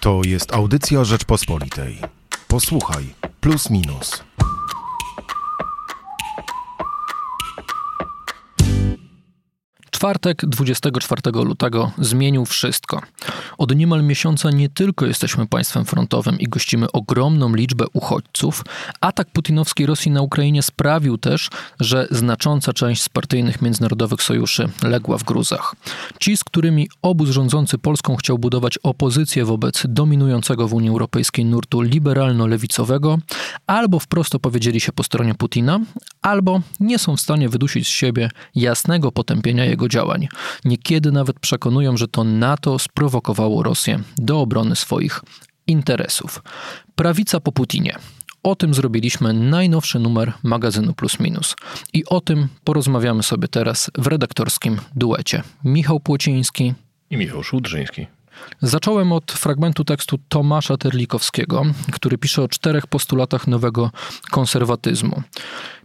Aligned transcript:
To 0.00 0.20
jest 0.26 0.54
audycja 0.54 1.04
Rzeczpospolitej. 1.04 1.98
Posłuchaj, 2.48 3.04
plus 3.40 3.70
minus. 3.70 4.29
Czwartek 10.00 10.46
24 10.46 11.22
lutego 11.44 11.90
zmienił 11.98 12.44
wszystko. 12.44 13.02
Od 13.58 13.76
niemal 13.76 14.02
miesiąca 14.02 14.50
nie 14.50 14.68
tylko 14.68 15.06
jesteśmy 15.06 15.46
państwem 15.46 15.84
frontowym 15.84 16.38
i 16.38 16.48
gościmy 16.48 16.92
ogromną 16.92 17.54
liczbę 17.54 17.84
uchodźców, 17.92 18.64
atak 19.00 19.30
putinowskiej 19.30 19.86
Rosji 19.86 20.10
na 20.10 20.22
Ukrainie 20.22 20.62
sprawił 20.62 21.18
też, 21.18 21.50
że 21.80 22.06
znacząca 22.10 22.72
część 22.72 23.02
z 23.02 23.08
partyjnych 23.08 23.62
międzynarodowych 23.62 24.22
sojuszy 24.22 24.68
legła 24.82 25.18
w 25.18 25.24
gruzach. 25.24 25.74
Ci, 26.20 26.36
z 26.36 26.44
którymi 26.44 26.88
obóz 27.02 27.30
rządzący 27.30 27.78
Polską 27.78 28.16
chciał 28.16 28.38
budować 28.38 28.78
opozycję 28.78 29.44
wobec 29.44 29.82
dominującego 29.88 30.68
w 30.68 30.74
Unii 30.74 30.90
Europejskiej 30.90 31.44
nurtu 31.44 31.80
liberalno-lewicowego, 31.80 33.18
albo 33.66 33.98
wprost 33.98 34.34
opowiedzieli 34.34 34.80
się 34.80 34.92
po 34.92 35.02
stronie 35.02 35.34
Putina, 35.34 35.80
albo 36.22 36.60
nie 36.80 36.98
są 36.98 37.16
w 37.16 37.20
stanie 37.20 37.48
wydusić 37.48 37.86
z 37.86 37.90
siebie 37.90 38.30
jasnego 38.54 39.12
potępienia 39.12 39.64
jego 39.64 39.89
działań. 39.90 40.28
Niekiedy 40.64 41.12
nawet 41.12 41.40
przekonują, 41.40 41.96
że 41.96 42.08
to 42.08 42.24
NATO 42.24 42.78
sprowokowało 42.78 43.62
Rosję 43.62 44.00
do 44.18 44.40
obrony 44.40 44.76
swoich 44.76 45.20
interesów. 45.66 46.42
Prawica 46.94 47.40
po 47.40 47.52
Putinie. 47.52 47.96
O 48.42 48.56
tym 48.56 48.74
zrobiliśmy 48.74 49.32
najnowszy 49.32 49.98
numer 49.98 50.32
magazynu 50.42 50.94
Plus 50.94 51.20
Minus. 51.20 51.56
I 51.92 52.04
o 52.04 52.20
tym 52.20 52.48
porozmawiamy 52.64 53.22
sobie 53.22 53.48
teraz 53.48 53.90
w 53.98 54.06
redaktorskim 54.06 54.80
duecie. 54.96 55.42
Michał 55.64 56.00
Płociński 56.00 56.74
i 57.10 57.16
Michał 57.16 57.42
Szudrzyński. 57.42 58.06
Zacząłem 58.62 59.12
od 59.12 59.32
fragmentu 59.32 59.84
tekstu 59.84 60.18
Tomasza 60.28 60.76
Terlikowskiego, 60.76 61.62
który 61.92 62.18
pisze 62.18 62.42
o 62.42 62.48
czterech 62.48 62.86
postulatach 62.86 63.46
nowego 63.46 63.90
konserwatyzmu. 64.30 65.22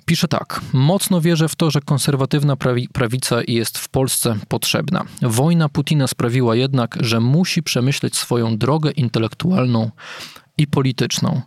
Pisze 0.05 0.27
tak: 0.27 0.61
Mocno 0.73 1.21
wierzę 1.21 1.49
w 1.49 1.55
to, 1.55 1.71
że 1.71 1.81
konserwatywna 1.81 2.55
prawi 2.55 2.89
prawica 2.89 3.41
jest 3.47 3.77
w 3.77 3.89
Polsce 3.89 4.35
potrzebna. 4.47 5.03
Wojna 5.21 5.69
Putina 5.69 6.07
sprawiła 6.07 6.55
jednak, 6.55 6.97
że 6.99 7.19
musi 7.19 7.63
przemyśleć 7.63 8.15
swoją 8.17 8.57
drogę 8.57 8.91
intelektualną 8.91 9.91
i 10.57 10.67
polityczną. 10.67 11.41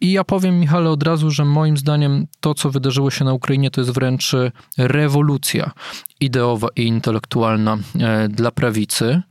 I 0.00 0.12
ja 0.12 0.24
powiem, 0.24 0.60
Michale, 0.60 0.90
od 0.90 1.02
razu, 1.02 1.30
że 1.30 1.44
moim 1.44 1.76
zdaniem 1.76 2.26
to, 2.40 2.54
co 2.54 2.70
wydarzyło 2.70 3.10
się 3.10 3.24
na 3.24 3.32
Ukrainie, 3.32 3.70
to 3.70 3.80
jest 3.80 3.90
wręcz 3.90 4.32
rewolucja 4.78 5.70
ideowa 6.20 6.68
i 6.76 6.82
intelektualna 6.82 7.78
e, 8.00 8.28
dla 8.28 8.50
prawicy. 8.50 9.22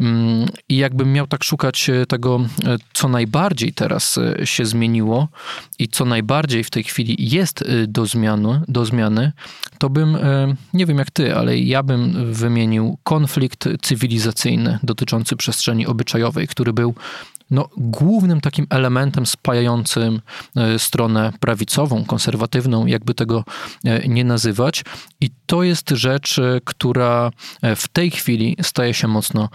Mm, 0.00 0.48
I 0.68 0.76
jakbym 0.76 1.12
miał 1.12 1.26
tak 1.26 1.44
szukać 1.44 1.90
e, 1.90 2.06
tego, 2.06 2.40
e, 2.64 2.76
co 2.92 3.08
najbardziej 3.08 3.72
teraz 3.72 4.18
się 4.44 4.64
zmieniło 4.64 5.28
i 5.78 5.88
co 5.88 6.04
najbardziej 6.04 6.64
w 6.64 6.70
tej 6.70 6.84
chwili 6.84 7.16
jest 7.18 7.64
do 7.88 8.06
zmiany, 8.06 8.62
do 8.68 8.84
zmiany 8.84 9.32
to 9.78 9.90
bym, 9.90 10.16
nie 10.74 10.86
wiem 10.86 10.98
jak 10.98 11.10
ty, 11.10 11.36
ale 11.36 11.58
ja 11.58 11.82
bym 11.82 12.32
wymienił 12.34 12.98
konflikt 13.02 13.68
cywilizacyjny 13.82 14.78
dotyczący 14.82 15.36
przestrzeni 15.36 15.86
obyczajowej, 15.86 16.48
który 16.48 16.72
był 16.72 16.94
no, 17.50 17.68
głównym 17.76 18.40
takim 18.40 18.66
elementem 18.70 19.26
spajającym 19.26 20.20
e, 20.56 20.78
stronę 20.78 21.32
prawicową, 21.40 22.04
konserwatywną, 22.04 22.86
jakby 22.86 23.14
tego 23.14 23.44
e, 23.84 24.08
nie 24.08 24.24
nazywać. 24.24 24.84
I 25.20 25.30
to 25.46 25.62
jest 25.62 25.90
rzecz, 25.90 26.38
e, 26.38 26.60
która 26.64 27.30
w 27.76 27.88
tej 27.88 28.10
chwili 28.10 28.56
staje 28.62 28.94
się 28.94 29.08
mocno 29.08 29.48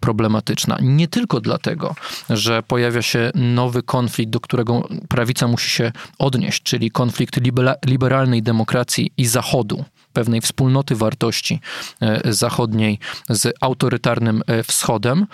problematyczna. 0.00 0.78
Nie 0.82 1.08
tylko 1.08 1.40
dlatego, 1.40 1.94
że 2.30 2.62
pojawia 2.62 3.02
się 3.02 3.30
nowy 3.34 3.82
konflikt, 3.82 4.30
do 4.32 4.40
którego 4.40 4.88
prawica 5.08 5.48
musi 5.48 5.70
się 5.70 5.92
odnieść, 6.18 6.62
czyli 6.62 6.90
konflikt 6.90 7.40
liberalnej 7.86 8.42
demokracji 8.42 9.12
i 9.16 9.26
Zachodu 9.26 9.84
pewnej 10.12 10.40
wspólnoty 10.40 10.96
wartości 10.96 11.60
zachodniej 12.24 12.98
z 13.28 13.54
autorytarnym 13.60 14.42
wschodem, 14.66 15.26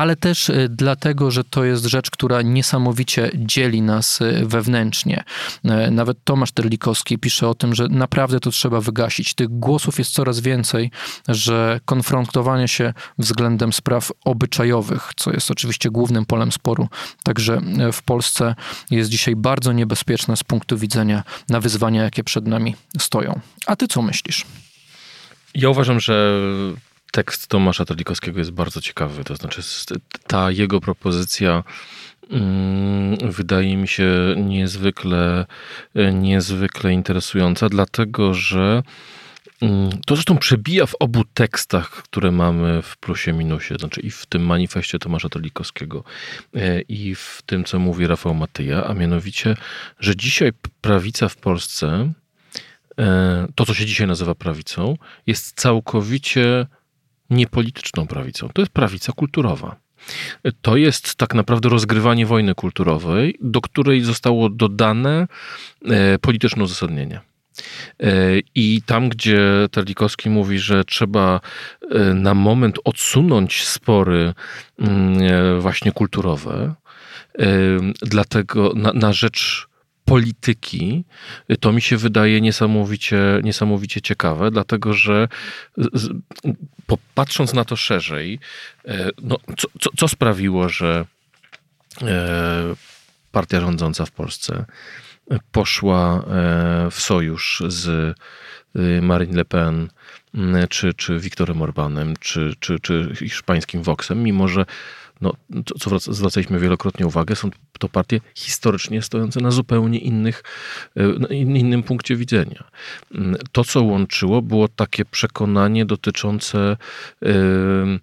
ale 0.00 0.16
też 0.16 0.50
e, 0.50 0.68
dlatego, 0.68 1.30
że 1.30 1.44
to 1.44 1.64
jest 1.64 1.84
rzecz, 1.84 2.10
która 2.10 2.42
niesamowicie 2.42 3.30
dzieli 3.34 3.82
nas 3.82 4.22
e, 4.22 4.46
wewnętrznie. 4.46 5.24
E, 5.64 5.90
nawet 5.90 6.24
Tomasz 6.24 6.52
Terlikowski 6.52 7.18
pisze 7.18 7.48
o 7.48 7.54
tym, 7.54 7.74
że 7.74 7.88
naprawdę 7.88 8.40
to 8.40 8.50
trzeba 8.50 8.80
wygasić. 8.80 9.34
Tych 9.34 9.48
głosów 9.48 9.98
jest 9.98 10.12
coraz 10.12 10.40
więcej, 10.40 10.90
że 11.28 11.80
konfrontowanie 11.84 12.68
się 12.68 12.94
względem 13.18 13.72
spraw 13.72 14.12
obyczajowych, 14.24 15.12
co 15.16 15.32
jest 15.32 15.50
oczywiście 15.50 15.90
głównym 15.90 16.26
polem 16.26 16.52
sporu, 16.52 16.88
także 17.24 17.60
w 17.92 18.02
Polsce 18.02 18.54
jest 18.90 19.10
dzisiaj 19.10 19.36
bardzo 19.36 19.72
niebezpieczne 19.72 20.36
z 20.36 20.44
punktu 20.44 20.78
widzenia 20.78 21.22
na 21.48 21.60
wyzwania, 21.60 22.02
jakie 22.02 22.24
przed 22.24 22.46
nami 22.46 22.76
stoją. 22.98 23.40
A 23.66 23.76
ty 23.76 23.88
co 23.88 24.02
myślisz? 24.02 24.44
Ja 25.54 25.68
uważam, 25.68 26.00
że 26.00 26.42
tekst 27.10 27.46
Tomasza 27.48 27.84
Terlikowskiego 27.84 28.38
jest 28.38 28.50
bardzo 28.50 28.80
ciekawy. 28.80 29.24
To 29.24 29.36
znaczy, 29.36 29.62
ta 30.26 30.50
jego 30.50 30.80
propozycja 30.80 31.64
mm, 32.30 33.16
wydaje 33.30 33.76
mi 33.76 33.88
się 33.88 34.34
niezwykle, 34.36 35.46
niezwykle 36.12 36.92
interesująca, 36.92 37.68
dlatego 37.68 38.34
że 38.34 38.82
mm, 39.62 39.90
to 40.06 40.14
zresztą 40.16 40.38
przebija 40.38 40.86
w 40.86 40.94
obu 41.00 41.24
tekstach, 41.34 41.90
które 41.90 42.30
mamy 42.30 42.82
w 42.82 42.96
plusie 42.96 43.32
minusie, 43.32 43.74
znaczy 43.78 44.00
i 44.00 44.10
w 44.10 44.26
tym 44.26 44.46
manifestie 44.46 44.98
Tomasza 44.98 45.28
Tolikowskiego, 45.28 46.04
e, 46.54 46.80
i 46.80 47.14
w 47.14 47.42
tym, 47.46 47.64
co 47.64 47.78
mówi 47.78 48.06
Rafał 48.06 48.34
Matyja, 48.34 48.84
a 48.84 48.94
mianowicie, 48.94 49.56
że 50.00 50.16
dzisiaj 50.16 50.52
prawica 50.80 51.28
w 51.28 51.36
Polsce, 51.36 52.12
e, 52.98 53.46
to 53.54 53.66
co 53.66 53.74
się 53.74 53.86
dzisiaj 53.86 54.06
nazywa 54.06 54.34
prawicą, 54.34 54.96
jest 55.26 55.60
całkowicie 55.60 56.66
niepolityczną 57.30 58.06
prawicą. 58.06 58.48
To 58.54 58.62
jest 58.62 58.72
prawica 58.72 59.12
kulturowa. 59.12 59.76
To 60.62 60.76
jest 60.76 61.14
tak 61.14 61.34
naprawdę 61.34 61.68
rozgrywanie 61.68 62.26
wojny 62.26 62.54
kulturowej, 62.54 63.36
do 63.40 63.60
której 63.60 64.00
zostało 64.00 64.48
dodane 64.48 65.28
e, 65.84 66.18
polityczne 66.18 66.64
uzasadnienie. 66.64 67.20
E, 68.00 68.10
I 68.54 68.82
tam, 68.86 69.08
gdzie 69.08 69.40
Terlikowski 69.70 70.30
mówi, 70.30 70.58
że 70.58 70.84
trzeba 70.84 71.40
e, 71.90 72.14
na 72.14 72.34
moment 72.34 72.78
odsunąć 72.84 73.66
spory 73.66 74.34
mm, 74.78 75.60
właśnie 75.60 75.92
kulturowe, 75.92 76.74
dlatego 78.02 78.72
na, 78.76 78.92
na 78.92 79.12
rzecz 79.12 79.69
polityki, 80.10 81.04
to 81.60 81.72
mi 81.72 81.82
się 81.82 81.96
wydaje 81.96 82.40
niesamowicie, 82.40 83.40
niesamowicie 83.42 84.00
ciekawe, 84.00 84.50
dlatego 84.50 84.92
że 84.92 85.28
patrząc 87.14 87.54
na 87.54 87.64
to 87.64 87.76
szerzej, 87.76 88.38
e, 88.84 89.10
no, 89.22 89.36
co, 89.56 89.68
co, 89.80 89.90
co 89.96 90.08
sprawiło, 90.08 90.68
że 90.68 91.04
e, 92.02 92.74
partia 93.32 93.60
rządząca 93.60 94.06
w 94.06 94.10
Polsce 94.10 94.64
poszła 95.52 96.24
e, 96.26 96.90
w 96.90 97.00
sojusz 97.00 97.62
z 97.66 98.16
Marine 99.02 99.36
Le 99.36 99.44
Pen, 99.44 99.88
czy, 100.68 100.94
czy 100.94 101.18
Wiktorem 101.18 101.62
Orbanem, 101.62 102.14
czy, 102.20 102.52
czy, 102.60 102.80
czy 102.80 103.12
hiszpańskim 103.18 103.82
Voxem, 103.82 104.22
mimo 104.22 104.48
że 104.48 104.66
no, 105.20 105.34
co 105.80 105.98
zwracaliśmy 105.98 106.58
wielokrotnie 106.58 107.06
uwagę, 107.06 107.36
są 107.36 107.50
to 107.78 107.88
partie 107.88 108.20
historycznie 108.34 109.02
stojące 109.02 109.40
na 109.40 109.50
zupełnie 109.50 109.98
innych, 109.98 110.42
e, 111.30 111.34
innym 111.34 111.82
punkcie 111.82 112.16
widzenia. 112.16 112.64
Mm, 113.14 113.36
to, 113.52 113.64
co 113.64 113.82
łączyło, 113.82 114.42
było 114.42 114.68
takie 114.68 115.04
przekonanie 115.04 115.86
dotyczące 115.86 116.76
yy, 117.20 118.00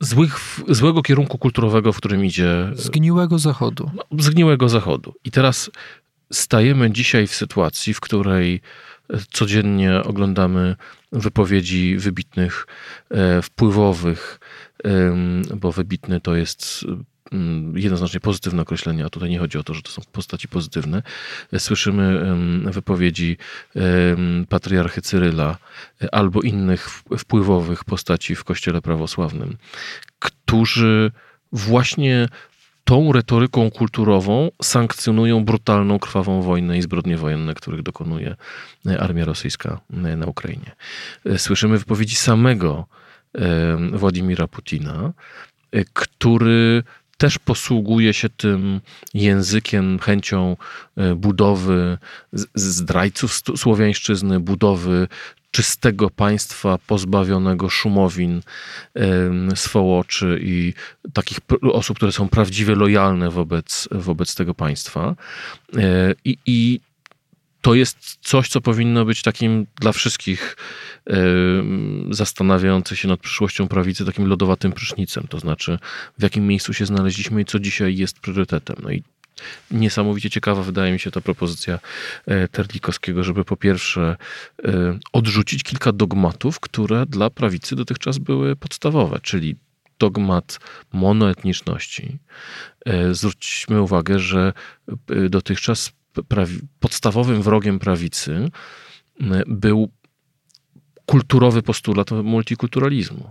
złych, 0.00 0.38
złego 0.68 1.02
kierunku 1.02 1.38
kulturowego, 1.38 1.92
w 1.92 1.96
którym 1.96 2.24
idzie. 2.24 2.70
Zgniłego 2.74 3.38
Zachodu. 3.38 3.90
No, 3.94 4.04
zgniłego 4.18 4.68
Zachodu. 4.68 5.14
I 5.24 5.30
teraz 5.30 5.70
stajemy 6.32 6.90
dzisiaj 6.90 7.26
w 7.26 7.34
sytuacji, 7.34 7.94
w 7.94 8.00
której 8.00 8.60
codziennie 9.30 10.02
oglądamy 10.02 10.76
wypowiedzi 11.12 11.96
wybitnych, 11.96 12.66
e, 13.10 13.42
wpływowych, 13.42 14.40
bo 15.56 15.72
wybitny 15.72 16.20
to 16.20 16.36
jest 16.36 16.84
jednoznacznie 17.74 18.20
pozytywne 18.20 18.62
określenie, 18.62 19.04
a 19.04 19.10
tutaj 19.10 19.30
nie 19.30 19.38
chodzi 19.38 19.58
o 19.58 19.62
to, 19.62 19.74
że 19.74 19.82
to 19.82 19.90
są 19.90 20.02
postaci 20.12 20.48
pozytywne. 20.48 21.02
Słyszymy 21.58 22.36
wypowiedzi 22.64 23.36
patriarchy 24.48 25.02
Cyryla 25.02 25.58
e, 26.02 26.14
albo 26.14 26.40
innych 26.40 26.88
wpływowych 27.18 27.84
postaci 27.84 28.34
w 28.34 28.44
kościele 28.44 28.82
prawosławnym, 28.82 29.56
którzy 30.18 31.12
właśnie 31.52 32.28
tą 32.86 33.12
retoryką 33.12 33.70
kulturową 33.70 34.50
sankcjonują 34.62 35.44
brutalną, 35.44 35.98
krwawą 35.98 36.42
wojnę 36.42 36.78
i 36.78 36.82
zbrodnie 36.82 37.16
wojenne, 37.16 37.54
których 37.54 37.82
dokonuje 37.82 38.36
e, 38.86 39.00
armia 39.00 39.24
rosyjska 39.24 39.80
e, 39.90 40.16
na 40.16 40.26
Ukrainie. 40.26 40.72
E, 41.24 41.38
słyszymy 41.38 41.78
wypowiedzi 41.78 42.16
samego 42.16 42.86
Władimira 43.92 44.46
Putina, 44.48 45.12
który 45.92 46.82
też 47.18 47.38
posługuje 47.38 48.14
się 48.14 48.28
tym 48.28 48.80
językiem, 49.14 49.98
chęcią 49.98 50.56
budowy 51.16 51.98
zdrajców 52.54 53.40
słowiańszczyzny, 53.56 54.40
budowy 54.40 55.08
czystego 55.56 56.10
państwa 56.10 56.78
pozbawionego 56.86 57.68
szumowin, 57.68 58.42
swołoczy 59.54 60.38
i 60.42 60.74
takich 61.12 61.38
osób, 61.72 61.96
które 61.96 62.12
są 62.12 62.28
prawdziwie 62.28 62.74
lojalne 62.74 63.30
wobec, 63.30 63.88
wobec 63.90 64.34
tego 64.34 64.54
państwa. 64.54 65.14
E, 65.76 66.14
I, 66.24 66.38
I 66.46 66.80
to 67.62 67.74
jest 67.74 68.18
coś, 68.20 68.48
co 68.48 68.60
powinno 68.60 69.04
być 69.04 69.22
takim 69.22 69.66
dla 69.80 69.92
wszystkich 69.92 70.56
zastanawiających 72.10 72.98
się 72.98 73.08
nad 73.08 73.20
przyszłością 73.20 73.68
prawicy 73.68 74.04
takim 74.04 74.26
lodowatym 74.26 74.72
prysznicem. 74.72 75.26
To 75.28 75.38
znaczy, 75.38 75.78
w 76.18 76.22
jakim 76.22 76.46
miejscu 76.46 76.74
się 76.74 76.86
znaleźliśmy 76.86 77.40
i 77.40 77.44
co 77.44 77.58
dzisiaj 77.58 77.96
jest 77.96 78.20
priorytetem. 78.20 78.76
No 78.82 78.90
i 78.90 79.02
Niesamowicie 79.70 80.30
ciekawa 80.30 80.62
wydaje 80.62 80.92
mi 80.92 80.98
się 80.98 81.10
ta 81.10 81.20
propozycja 81.20 81.78
e, 82.26 82.48
Terlikowskiego, 82.48 83.24
żeby 83.24 83.44
po 83.44 83.56
pierwsze 83.56 84.16
e, 84.64 84.98
odrzucić 85.12 85.62
kilka 85.62 85.92
dogmatów, 85.92 86.60
które 86.60 87.06
dla 87.06 87.30
prawicy 87.30 87.76
dotychczas 87.76 88.18
były 88.18 88.56
podstawowe, 88.56 89.18
czyli 89.22 89.56
dogmat 89.98 90.58
monoetniczności. 90.92 92.18
E, 92.86 93.14
zwróćmy 93.14 93.82
uwagę, 93.82 94.18
że 94.18 94.52
dotychczas 95.30 95.92
podstawowym 96.80 97.42
wrogiem 97.42 97.78
prawicy 97.78 98.50
był 99.46 99.90
kulturowy 101.06 101.62
postulat 101.62 102.10
multikulturalizmu. 102.10 103.30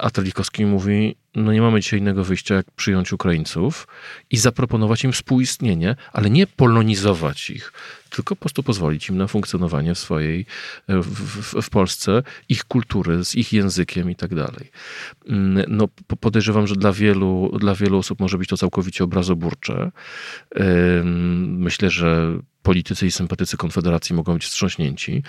A 0.00 0.10
Terlikowski 0.10 0.66
mówi, 0.66 1.16
no 1.34 1.52
nie 1.52 1.62
mamy 1.62 1.80
dzisiaj 1.80 2.00
innego 2.00 2.24
wyjścia, 2.24 2.54
jak 2.54 2.70
przyjąć 2.70 3.12
Ukraińców 3.12 3.86
i 4.30 4.36
zaproponować 4.36 5.04
im 5.04 5.12
współistnienie, 5.12 5.96
ale 6.12 6.30
nie 6.30 6.46
polonizować 6.46 7.50
ich, 7.50 7.72
tylko 8.10 8.36
po 8.36 8.40
prostu 8.40 8.62
pozwolić 8.62 9.08
im 9.08 9.16
na 9.16 9.26
funkcjonowanie 9.26 9.94
w 9.94 9.98
swojej, 9.98 10.46
w, 10.88 11.06
w, 11.06 11.62
w 11.62 11.70
Polsce, 11.70 12.22
ich 12.48 12.64
kultury, 12.64 13.24
z 13.24 13.34
ich 13.34 13.52
językiem 13.52 14.10
i 14.10 14.16
tak 14.16 14.34
dalej. 14.34 14.70
Mm, 15.28 15.64
no 15.68 15.88
podejrzewam, 16.20 16.66
że 16.66 16.74
dla 16.74 16.92
wielu, 16.92 17.58
dla 17.58 17.74
wielu 17.74 17.98
osób 17.98 18.20
może 18.20 18.38
być 18.38 18.48
to 18.48 18.56
całkowicie 18.56 19.04
obrazoburcze. 19.04 19.90
Myślę, 21.46 21.90
że 21.90 22.38
politycy 22.62 23.06
i 23.06 23.10
sympatycy 23.10 23.56
Konfederacji 23.56 24.14
mogą 24.14 24.34
być 24.34 24.44
wstrząśnięci, 24.44 25.22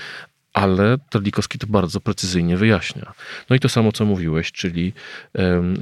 ale 0.53 0.98
Terlikowski 1.09 1.57
to 1.57 1.68
bardzo 1.68 2.01
precyzyjnie 2.01 2.57
wyjaśnia. 2.57 3.13
No 3.50 3.56
i 3.56 3.59
to 3.59 3.69
samo, 3.69 3.92
co 3.92 4.06
mówiłeś, 4.06 4.51
czyli 4.51 4.94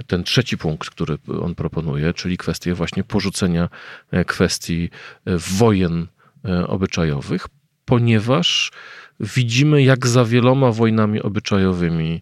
ten 0.08 0.24
trzeci 0.24 0.58
punkt, 0.58 0.90
który 0.90 1.18
on 1.42 1.56
proponuje, 1.56 2.14
czyli 2.14 2.38
kwestię 2.38 2.74
właśnie 2.74 3.04
porzucenia 3.04 3.70
e, 4.12 4.26
kwestii 4.26 4.90
e, 5.26 5.38
wojen 5.38 6.08
e, 6.46 6.68
obyczajowych, 6.68 7.48
ponieważ 7.86 8.72
widzimy, 9.20 9.84
jak 9.84 10.08
za 10.08 10.26
wieloma 10.26 10.72
wojnami 10.72 11.22
obyczajowymi 11.22 12.22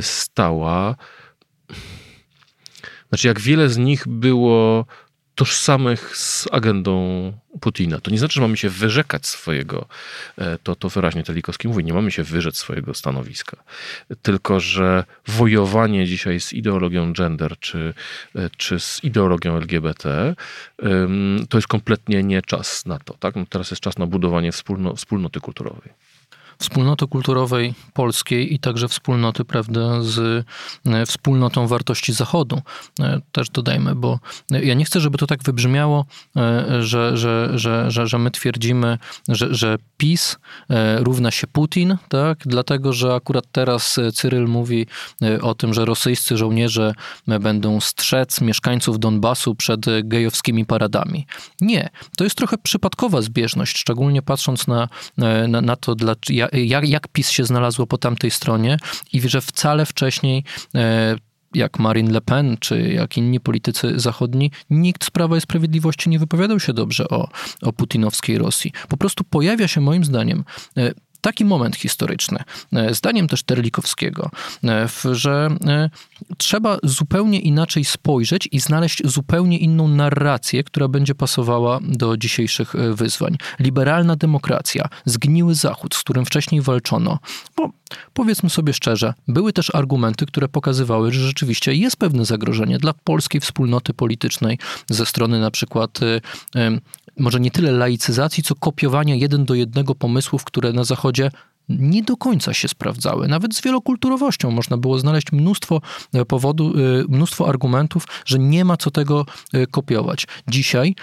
stała. 0.00 0.96
Znaczy, 3.08 3.28
jak 3.28 3.40
wiele 3.40 3.68
z 3.68 3.78
nich 3.78 4.08
było 4.08 4.86
tożsamych 5.38 6.16
z 6.16 6.48
agendą 6.52 7.32
Putina. 7.60 8.00
To 8.00 8.10
nie 8.10 8.18
znaczy, 8.18 8.34
że 8.34 8.40
mamy 8.40 8.56
się 8.56 8.68
wyrzekać 8.68 9.26
swojego, 9.26 9.86
e, 10.38 10.58
to, 10.62 10.76
to 10.76 10.88
wyraźnie 10.88 11.22
Telikowski 11.22 11.68
mówi, 11.68 11.84
nie 11.84 11.92
mamy 11.92 12.10
się 12.10 12.22
wyrzec 12.22 12.56
swojego 12.56 12.94
stanowiska. 12.94 13.56
Tylko, 14.22 14.60
że 14.60 15.04
wojowanie 15.26 16.06
dzisiaj 16.06 16.40
z 16.40 16.52
ideologią 16.52 17.12
gender 17.12 17.58
czy, 17.60 17.94
e, 18.34 18.50
czy 18.56 18.80
z 18.80 19.04
ideologią 19.04 19.56
LGBT 19.56 20.34
to 21.48 21.58
jest 21.58 21.68
kompletnie 21.68 22.22
nie 22.22 22.42
czas 22.42 22.86
na 22.86 22.98
to. 22.98 23.14
Tak? 23.14 23.36
No 23.36 23.46
teraz 23.46 23.70
jest 23.70 23.82
czas 23.82 23.98
na 23.98 24.06
budowanie 24.06 24.52
wspólno, 24.52 24.96
wspólnoty 24.96 25.40
kulturowej 25.40 25.92
wspólnoty 26.58 27.06
kulturowej 27.06 27.74
polskiej 27.92 28.54
i 28.54 28.58
także 28.58 28.88
wspólnoty, 28.88 29.44
prawda, 29.44 30.02
z 30.02 30.44
e, 30.86 31.06
wspólnotą 31.06 31.66
wartości 31.66 32.12
Zachodu. 32.12 32.62
E, 33.00 33.20
też 33.32 33.50
dodajmy, 33.50 33.94
bo 33.94 34.18
ja 34.50 34.74
nie 34.74 34.84
chcę, 34.84 35.00
żeby 35.00 35.18
to 35.18 35.26
tak 35.26 35.42
wybrzmiało, 35.42 36.04
e, 36.36 36.82
że, 36.82 37.16
że, 37.16 37.50
że, 37.54 37.90
że, 37.90 38.06
że 38.06 38.18
my 38.18 38.30
twierdzimy, 38.30 38.98
że, 39.28 39.54
że 39.54 39.76
PiS 39.96 40.36
równa 40.98 41.30
się 41.30 41.46
Putin, 41.46 41.96
tak? 42.08 42.38
Dlatego, 42.46 42.92
że 42.92 43.14
akurat 43.14 43.44
teraz 43.52 44.00
Cyryl 44.14 44.48
mówi 44.48 44.86
o 45.42 45.54
tym, 45.54 45.74
że 45.74 45.84
rosyjscy 45.84 46.36
żołnierze 46.36 46.94
będą 47.26 47.80
strzec 47.80 48.40
mieszkańców 48.40 48.98
Donbasu 48.98 49.54
przed 49.54 49.80
gejowskimi 50.04 50.66
paradami. 50.66 51.26
Nie, 51.60 51.88
to 52.16 52.24
jest 52.24 52.36
trochę 52.36 52.58
przypadkowa 52.58 53.22
zbieżność, 53.22 53.78
szczególnie 53.78 54.22
patrząc 54.22 54.66
na, 54.66 54.88
na, 55.48 55.60
na 55.60 55.76
to, 55.76 55.94
dla, 55.94 56.14
jak, 56.52 56.88
jak 56.88 57.08
PiS 57.08 57.30
się 57.30 57.44
znalazło 57.44 57.86
po 57.86 57.98
tamtej 57.98 58.30
stronie 58.30 58.76
i 59.12 59.28
że 59.28 59.40
wcale 59.40 59.86
wcześniej 59.86 60.44
e, 60.74 61.16
jak 61.54 61.78
Marine 61.78 62.12
Le 62.12 62.20
Pen, 62.20 62.56
czy 62.60 62.82
jak 62.82 63.16
inni 63.16 63.40
politycy 63.40 64.00
zachodni, 64.00 64.50
nikt 64.70 65.04
z 65.04 65.10
Prawa 65.10 65.36
i 65.36 65.40
Sprawiedliwości 65.40 66.10
nie 66.10 66.18
wypowiadał 66.18 66.60
się 66.60 66.72
dobrze 66.72 67.08
o, 67.08 67.28
o 67.62 67.72
putinowskiej 67.72 68.38
Rosji. 68.38 68.72
Po 68.88 68.96
prostu 68.96 69.24
pojawia 69.24 69.68
się 69.68 69.80
moim 69.80 70.04
zdaniem 70.04 70.44
e, 70.76 70.92
taki 71.20 71.44
moment 71.44 71.76
historyczny, 71.76 72.38
e, 72.72 72.94
zdaniem 72.94 73.28
też 73.28 73.42
Terlikowskiego, 73.42 74.30
że 75.12 75.48
trzeba 76.38 76.78
zupełnie 76.82 77.40
inaczej 77.40 77.84
spojrzeć 77.84 78.48
i 78.52 78.60
znaleźć 78.60 79.02
zupełnie 79.04 79.58
inną 79.58 79.88
narrację, 79.88 80.64
która 80.64 80.88
będzie 80.88 81.14
pasowała 81.14 81.80
do 81.82 82.16
dzisiejszych 82.16 82.74
e, 82.74 82.94
wyzwań. 82.94 83.36
Liberalna 83.60 84.16
demokracja, 84.16 84.88
zgniły 85.04 85.54
Zachód, 85.54 85.94
z 85.94 86.00
którym 86.00 86.24
wcześniej 86.24 86.60
walczono, 86.60 87.18
bo 87.56 87.70
powiedzmy 88.12 88.50
sobie 88.50 88.72
szczerze, 88.72 89.14
były 89.28 89.52
też 89.52 89.74
argumenty, 89.74 90.26
które 90.26 90.48
pokazywały, 90.48 91.12
że 91.12 91.20
rzeczywiście 91.20 91.74
jest 91.74 91.96
pewne 91.96 92.24
zagrożenie 92.24 92.78
dla 92.78 92.92
polskiej 92.92 93.40
wspólnoty 93.40 93.94
politycznej 93.94 94.58
ze 94.90 95.06
strony 95.06 95.40
na 95.40 95.50
przykład 95.50 96.00
e, 96.02 96.20
e, 96.60 96.78
może 97.18 97.40
nie 97.40 97.50
tyle 97.50 97.72
laicyzacji, 97.72 98.42
co 98.42 98.54
kopiowania 98.54 99.14
jeden 99.14 99.44
do 99.44 99.54
jednego 99.54 99.94
pomysłów, 99.94 100.44
które 100.44 100.72
na 100.72 100.84
Zachodzie 100.84 101.30
nie 101.68 102.02
do 102.02 102.16
końca 102.16 102.54
się 102.54 102.68
sprawdzały. 102.68 103.28
Nawet 103.28 103.54
z 103.54 103.62
wielokulturowością 103.62 104.50
można 104.50 104.76
było 104.76 104.98
znaleźć 104.98 105.32
mnóstwo 105.32 105.80
e, 106.12 106.24
powodu, 106.24 106.74
e, 106.74 107.04
mnóstwo 107.08 107.48
argumentów, 107.48 108.06
że 108.24 108.38
nie 108.38 108.64
ma 108.64 108.76
co 108.76 108.90
tego 108.90 109.26
e, 109.52 109.66
kopiować. 109.66 110.26
Dzisiaj 110.48 110.94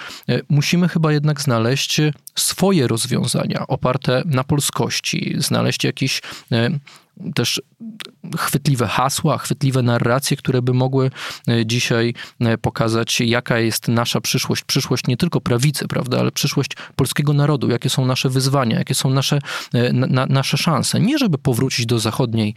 musimy 0.50 0.88
chyba 0.88 1.12
jednak 1.14 1.42
znaleźć 1.42 2.02
swoje 2.36 2.88
rozwiązania 2.88 3.68
oparte 3.68 4.24
na 4.26 4.44
polskości, 4.44 5.36
znaleźć 5.38 5.84
jakiś 5.84 6.22
też 7.36 7.62
chwytliwe 8.38 8.88
hasła, 8.88 9.38
chwytliwe 9.38 9.82
narracje, 9.82 10.38
które 10.38 10.62
by 10.62 10.74
mogły 10.74 11.12
e, 11.48 11.66
dzisiaj 11.66 12.14
e, 12.40 12.58
pokazać, 12.58 13.20
jaka 13.22 13.60
jest 13.60 13.88
nasza 13.88 14.22
przyszłość, 14.22 14.64
przyszłość 14.64 15.08
nie 15.08 15.18
tylko 15.18 15.42
prawicy, 15.42 15.88
prawda, 15.88 16.20
ale 16.20 16.32
przyszłość 16.32 16.72
polskiego 16.96 17.34
narodu, 17.34 17.70
jakie 17.70 17.90
są 17.90 18.06
nasze 18.06 18.30
wyzwania, 18.30 18.78
jakie 18.78 18.96
są 18.96 19.10
nasze, 19.10 19.40
e, 19.74 19.94
na, 19.94 20.26
nasze 20.26 20.58
szanse. 20.58 21.00
Nie 21.00 21.18
żeby 21.18 21.38
powrócić 21.38 21.86
do 21.86 22.00
zachodniej, 22.00 22.56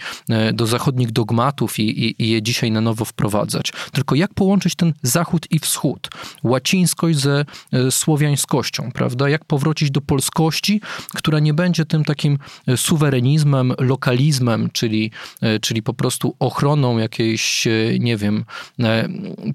do 0.52 0.66
zachodnich 0.66 1.12
dogmatów 1.12 1.78
i, 1.78 1.82
i, 1.82 2.22
i 2.22 2.28
je 2.28 2.42
dzisiaj 2.42 2.70
na 2.70 2.80
nowo 2.80 3.04
wprowadzać, 3.04 3.72
tylko 3.92 4.14
jak 4.14 4.34
połączyć 4.34 4.74
ten 4.74 4.92
zachód 5.02 5.46
i 5.50 5.58
wschód, 5.58 6.08
łacińskość 6.42 7.18
ze 7.18 7.44
słowiańskością, 7.90 8.92
prawda, 8.92 9.28
jak 9.28 9.44
powrócić 9.44 9.90
do 9.90 10.00
polskości, 10.00 10.80
która 11.14 11.38
nie 11.38 11.54
będzie 11.54 11.84
tym 11.84 12.04
takim 12.04 12.38
suwerenizmem, 12.76 13.74
lokalizmem, 13.78 14.47
czyli 14.72 15.10
E, 15.40 15.58
czyli 15.58 15.82
po 15.82 15.94
prostu 15.94 16.36
ochroną 16.38 16.98
jakiejś, 16.98 17.66
e, 17.66 17.70
nie 17.98 18.16
wiem, 18.16 18.44
e, 18.80 19.08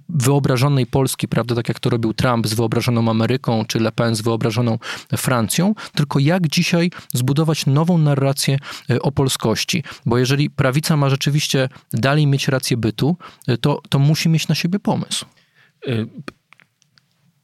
wyobrażonej 0.09 0.85
Polski, 0.85 1.27
prawda, 1.27 1.55
tak 1.55 1.67
jak 1.67 1.79
to 1.79 1.89
robił 1.89 2.13
Trump 2.13 2.47
z 2.47 2.53
wyobrażoną 2.53 3.09
Ameryką, 3.09 3.65
czy 3.65 3.79
Le 3.79 3.91
Pen 3.91 4.15
z 4.15 4.21
wyobrażoną 4.21 4.79
Francją, 5.17 5.75
tylko 5.95 6.19
jak 6.19 6.47
dzisiaj 6.47 6.91
zbudować 7.13 7.65
nową 7.65 7.97
narrację 7.97 8.57
o 9.01 9.11
polskości. 9.11 9.83
Bo 10.05 10.17
jeżeli 10.17 10.49
prawica 10.49 10.97
ma 10.97 11.09
rzeczywiście 11.09 11.69
dalej 11.93 12.27
mieć 12.27 12.47
rację 12.47 12.77
bytu, 12.77 13.17
to, 13.61 13.81
to 13.89 13.99
musi 13.99 14.29
mieć 14.29 14.47
na 14.47 14.55
siebie 14.55 14.79
pomysł. 14.79 15.25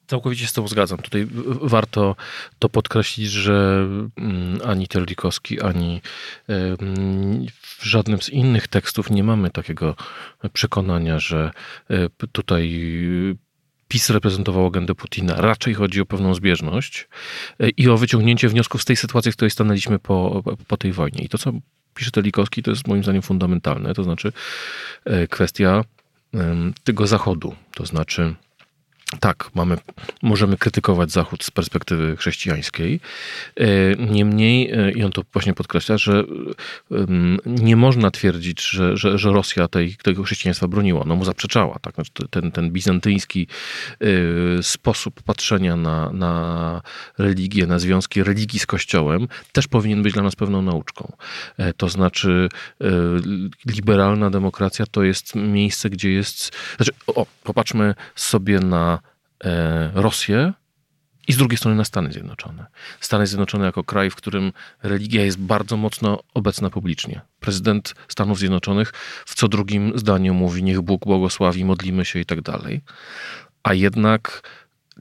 Całkowicie 0.09 0.47
z 0.47 0.53
tą 0.53 0.67
zgadzam. 0.67 0.97
Tutaj 0.97 1.27
warto 1.61 2.15
to 2.59 2.69
podkreślić, 2.69 3.31
że 3.31 3.87
mm, 4.17 4.59
ani 4.65 4.87
Terlikowski, 4.87 5.61
ani 5.61 6.01
w 7.77 7.85
żadnym 7.85 8.21
z 8.21 8.29
innych 8.29 8.67
tekstów 8.67 9.09
nie 9.09 9.23
mamy 9.23 9.49
takiego 9.49 9.95
przekonania, 10.53 11.19
że 11.19 11.51
e, 11.89 12.09
tutaj 12.31 12.81
PiS 13.87 14.09
reprezentował 14.09 14.65
agendę 14.65 14.95
Putina. 14.95 15.35
Raczej 15.35 15.73
chodzi 15.73 16.01
o 16.01 16.05
pewną 16.05 16.33
zbieżność 16.33 17.07
e, 17.59 17.69
i 17.69 17.89
o 17.89 17.97
wyciągnięcie 17.97 18.49
wniosków 18.49 18.81
z 18.81 18.85
tej 18.85 18.95
sytuacji, 18.95 19.31
w 19.31 19.35
której 19.35 19.51
stanęliśmy 19.51 19.99
po, 19.99 20.43
po 20.67 20.77
tej 20.77 20.93
wojnie. 20.93 21.23
I 21.23 21.29
to, 21.29 21.37
co 21.37 21.51
pisze 21.93 22.11
Telikowski, 22.11 22.63
to 22.63 22.71
jest 22.71 22.87
moim 22.87 23.03
zdaniem 23.03 23.21
fundamentalne, 23.21 23.93
to 23.93 24.03
znaczy 24.03 24.31
kwestia 25.29 25.83
tego 26.83 27.07
zachodu, 27.07 27.55
to 27.75 27.85
znaczy 27.85 28.35
tak, 29.19 29.49
mamy, 29.55 29.77
możemy 30.21 30.57
krytykować 30.57 31.11
Zachód 31.11 31.43
z 31.43 31.51
perspektywy 31.51 32.17
chrześcijańskiej. 32.17 32.99
E, 33.55 33.65
niemniej, 33.95 34.71
e, 34.71 34.91
i 34.91 35.03
on 35.03 35.11
to 35.11 35.21
właśnie 35.33 35.53
podkreśla, 35.53 35.97
że 35.97 36.23
nie 37.45 37.75
można 37.75 38.11
twierdzić, 38.11 38.69
że, 38.69 38.97
że, 38.97 39.17
że 39.17 39.31
Rosja 39.31 39.67
tej, 39.67 39.95
tego 40.03 40.23
chrześcijaństwa 40.23 40.67
broniła. 40.67 41.03
No 41.07 41.15
mu 41.15 41.25
zaprzeczała. 41.25 41.79
Tak? 41.81 41.95
Znaczy, 41.95 42.11
ten, 42.29 42.51
ten 42.51 42.71
bizantyjski 42.71 43.47
e, 44.01 44.63
sposób 44.63 45.21
patrzenia 45.21 45.75
na, 45.75 46.11
na 46.11 46.81
religię, 47.17 47.67
na 47.67 47.79
związki 47.79 48.23
religii 48.23 48.59
z 48.59 48.65
Kościołem 48.65 49.27
też 49.51 49.67
powinien 49.67 50.03
być 50.03 50.13
dla 50.13 50.23
nas 50.23 50.35
pewną 50.35 50.61
nauczką. 50.61 51.11
To 51.77 51.89
znaczy, 51.89 52.49
liberalna 53.65 54.29
demokracja 54.29 54.85
to 54.85 55.03
jest 55.03 55.35
miejsce, 55.35 55.89
gdzie 55.89 56.11
jest. 56.11 56.51
Znaczy, 56.77 56.91
o, 57.07 57.25
popatrzmy 57.43 57.95
sobie 58.15 58.59
na 58.59 58.98
Rosję 59.93 60.53
i 61.27 61.33
z 61.33 61.37
drugiej 61.37 61.57
strony 61.57 61.77
na 61.77 61.83
Stany 61.83 62.11
Zjednoczone. 62.11 62.65
Stany 62.99 63.27
Zjednoczone 63.27 63.65
jako 63.65 63.83
kraj, 63.83 64.09
w 64.09 64.15
którym 64.15 64.53
religia 64.83 65.25
jest 65.25 65.39
bardzo 65.39 65.77
mocno 65.77 66.23
obecna 66.33 66.69
publicznie. 66.69 67.21
Prezydent 67.39 67.95
Stanów 68.07 68.39
Zjednoczonych 68.39 68.93
w 69.25 69.35
co 69.35 69.47
drugim 69.47 69.91
zdaniu 69.95 70.33
mówi: 70.33 70.63
Niech 70.63 70.81
Bóg 70.81 71.05
błogosławi, 71.05 71.65
modlimy 71.65 72.05
się 72.05 72.19
i 72.19 72.25
tak 72.25 72.41
dalej. 72.41 72.81
A 73.63 73.73
jednak 73.73 74.41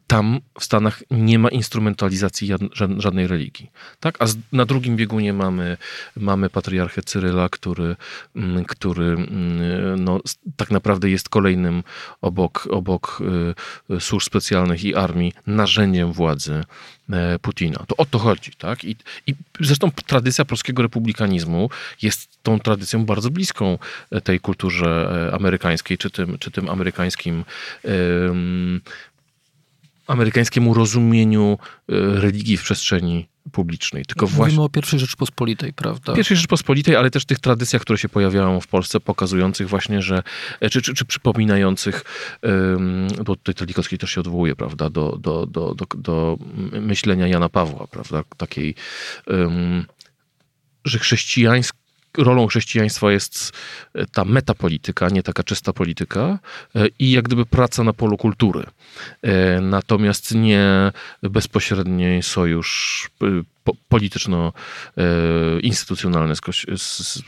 tam 0.09 0.41
w 0.61 0.65
Stanach 0.65 1.03
nie 1.11 1.39
ma 1.39 1.49
instrumentalizacji 1.49 2.51
żadnej 2.97 3.27
religii. 3.27 3.71
Tak? 4.01 4.23
A 4.23 4.27
na 4.53 4.65
drugim 4.65 4.97
biegunie 4.97 5.33
mamy, 5.33 5.77
mamy 6.17 6.51
patriarchę 6.51 7.03
Cyryla, 7.03 7.49
który, 7.49 7.97
mm, 8.37 8.65
który 8.65 9.05
mm, 9.05 10.05
no, 10.05 10.21
tak 10.57 10.71
naprawdę 10.71 11.11
jest 11.11 11.29
kolejnym 11.29 11.83
obok, 12.21 12.69
obok 12.71 13.23
y, 13.91 14.01
służb 14.01 14.27
specjalnych 14.27 14.85
i 14.85 14.95
armii 14.95 15.33
narzędziem 15.47 16.13
władzy 16.13 16.65
e, 17.13 17.39
Putina. 17.39 17.85
To 17.87 17.97
o 17.97 18.05
to 18.05 18.19
chodzi. 18.19 18.51
Tak? 18.59 18.85
I, 18.85 18.97
I 19.27 19.35
zresztą 19.61 19.91
tradycja 20.07 20.45
polskiego 20.45 20.83
republikanizmu 20.83 21.71
jest 22.03 22.43
tą 22.43 22.61
tradycją 22.61 23.05
bardzo 23.05 23.31
bliską 23.31 23.79
e, 24.11 24.21
tej 24.21 24.41
kulturze 24.41 24.89
e, 25.29 25.35
amerykańskiej, 25.35 25.99
czy 25.99 26.11
tym, 26.11 26.39
czy 26.39 26.51
tym 26.51 26.69
amerykańskim 26.69 27.45
amerykańskiemu 30.09 30.75
rozumieniu 30.75 31.59
e, 31.89 31.95
religii 32.21 32.57
w 32.57 32.63
przestrzeni 32.63 33.29
publicznej. 33.53 34.05
Tylko 34.05 34.27
Mówimy 34.27 34.37
właśnie... 34.37 34.61
o 34.61 34.69
pierwszej 34.69 34.99
Rzeczpospolitej, 34.99 35.73
prawda? 35.73 36.15
Pierwszej 36.15 36.37
Rzeczpospolitej, 36.37 36.97
ale 36.97 37.11
też 37.11 37.25
tych 37.25 37.39
tradycjach, 37.39 37.83
które 37.83 37.99
się 37.99 38.09
pojawiają 38.09 38.61
w 38.61 38.67
Polsce, 38.67 39.01
pokazujących 39.01 39.69
właśnie, 39.69 40.03
że, 40.03 40.23
e, 40.61 40.71
czy, 40.71 40.83
czy, 40.83 40.95
czy 40.95 41.05
przypominających, 41.05 42.05
bo 43.25 43.37
tutaj 43.37 43.55
Telikowski 43.55 43.99
też 43.99 44.11
się 44.11 44.21
odwołuje, 44.21 44.57
prawda, 44.57 44.91
do, 44.91 45.19
do, 45.21 45.47
do, 45.47 45.75
do, 45.75 45.87
do 45.97 46.39
myślenia 46.81 47.27
Jana 47.27 47.49
Pawła, 47.49 47.87
prawda, 47.87 48.23
takiej, 48.37 48.75
że 50.85 50.99
chrześcijańskie 50.99 51.78
rolą 52.19 52.47
chrześcijaństwa 52.47 53.13
jest 53.13 53.53
e, 53.95 54.07
ta 54.07 54.25
metapolityka, 54.25 55.09
nie 55.09 55.23
taka 55.23 55.43
czysta 55.43 55.73
polityka 55.73 56.39
e, 56.75 56.87
i 56.99 57.11
jak 57.11 57.25
gdyby 57.25 57.47
praca 57.47 57.85
na 57.85 57.93
polu 57.93 58.17
kultury. 58.17 58.65
E, 59.23 59.61
natomiast 59.61 60.35
nie 60.35 60.93
bezpośredni 61.23 62.23
sojusz 62.23 63.11
polityczno-instytucjonalny 63.89 66.37
z, 66.37 66.67
z 66.79 67.23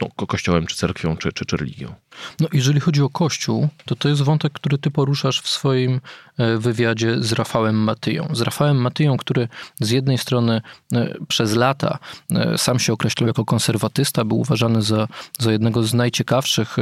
no, 0.00 0.08
kościołem, 0.26 0.66
czy 0.66 0.76
cerkwią, 0.76 1.16
czy, 1.16 1.32
czy, 1.32 1.44
czy 1.44 1.56
religią. 1.56 1.94
No, 2.40 2.48
jeżeli 2.52 2.80
chodzi 2.80 3.02
o 3.02 3.08
Kościół, 3.08 3.68
to 3.84 3.96
to 3.96 4.08
jest 4.08 4.22
wątek, 4.22 4.52
który 4.52 4.78
ty 4.78 4.90
poruszasz 4.90 5.40
w 5.40 5.48
swoim 5.48 6.00
e, 6.38 6.58
wywiadzie 6.58 7.22
z 7.22 7.32
Rafałem 7.32 7.76
Matyją. 7.76 8.28
Z 8.32 8.40
Rafałem 8.40 8.76
Matyją, 8.76 9.16
który 9.16 9.48
z 9.80 9.90
jednej 9.90 10.18
strony 10.18 10.62
e, 10.92 11.14
przez 11.28 11.54
lata 11.54 11.98
e, 12.30 12.58
sam 12.58 12.78
się 12.78 12.92
określał 12.92 13.26
jako 13.26 13.44
konserwatysta, 13.44 14.24
był 14.24 14.38
uważany 14.38 14.82
za, 14.82 15.08
za 15.38 15.52
jednego 15.52 15.82
z 15.82 15.94
najciekawszych 15.94 16.76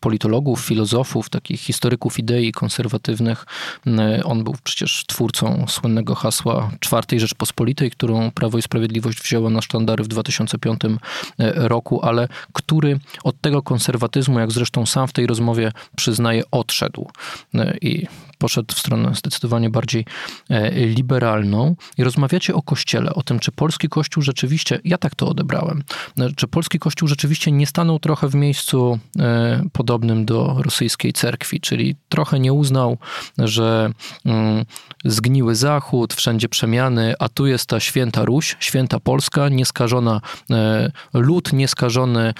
politologów, 0.00 0.60
filozofów, 0.60 1.30
takich 1.30 1.60
historyków 1.60 2.18
idei 2.18 2.52
konserwatywnych. 2.52 3.46
On 4.24 4.44
był 4.44 4.54
przecież 4.64 5.04
twórcą 5.06 5.64
słynnego 5.68 6.14
hasła 6.14 6.70
czwartej 6.80 7.20
Rzeczpospolitej, 7.20 7.90
którą 7.90 8.30
Prawo 8.30 8.58
i 8.58 8.62
Sprawiedliwość 8.62 9.20
wzięło 9.22 9.50
na 9.50 9.62
sztandary 9.62 10.04
w 10.04 10.08
2005 10.08 10.80
roku, 11.54 12.04
ale 12.04 12.28
który 12.52 13.00
od 13.24 13.40
tego 13.40 13.62
konserwatyzmu 13.62 13.91
konserwatyzmu, 13.92 14.38
jak 14.38 14.52
zresztą 14.52 14.86
sam 14.86 15.08
w 15.08 15.12
tej 15.12 15.26
rozmowie 15.26 15.72
przyznaje, 15.96 16.42
odszedł. 16.50 17.10
E, 17.54 17.76
i 17.80 18.06
poszedł 18.42 18.74
w 18.74 18.78
stronę 18.78 19.14
zdecydowanie 19.14 19.70
bardziej 19.70 20.04
e, 20.50 20.70
liberalną. 20.70 21.76
I 21.98 22.04
rozmawiacie 22.04 22.54
o 22.54 22.62
kościele, 22.62 23.14
o 23.14 23.22
tym, 23.22 23.38
czy 23.38 23.52
polski 23.52 23.88
kościół 23.88 24.22
rzeczywiście, 24.22 24.80
ja 24.84 24.98
tak 24.98 25.14
to 25.14 25.28
odebrałem, 25.28 25.82
e, 26.18 26.28
czy 26.36 26.46
polski 26.48 26.78
kościół 26.78 27.08
rzeczywiście 27.08 27.52
nie 27.52 27.66
stanął 27.66 27.98
trochę 27.98 28.28
w 28.28 28.34
miejscu 28.34 28.98
podobnym 29.72 30.24
do 30.24 30.56
rosyjskiej 30.58 31.12
cerkwi, 31.12 31.60
czyli 31.60 31.96
trochę 32.08 32.40
nie 32.40 32.52
uznał, 32.52 32.98
że 33.38 33.90
mm, 34.24 34.64
zgniły 35.04 35.54
Zachód, 35.54 36.14
wszędzie 36.14 36.48
przemiany, 36.48 37.14
a 37.18 37.28
tu 37.28 37.46
jest 37.46 37.66
ta 37.66 37.80
święta 37.80 38.24
Ruś, 38.24 38.56
święta 38.60 39.00
Polska, 39.00 39.48
nieskażona 39.48 40.20
lud, 41.14 41.52
nieskażony 41.52 42.34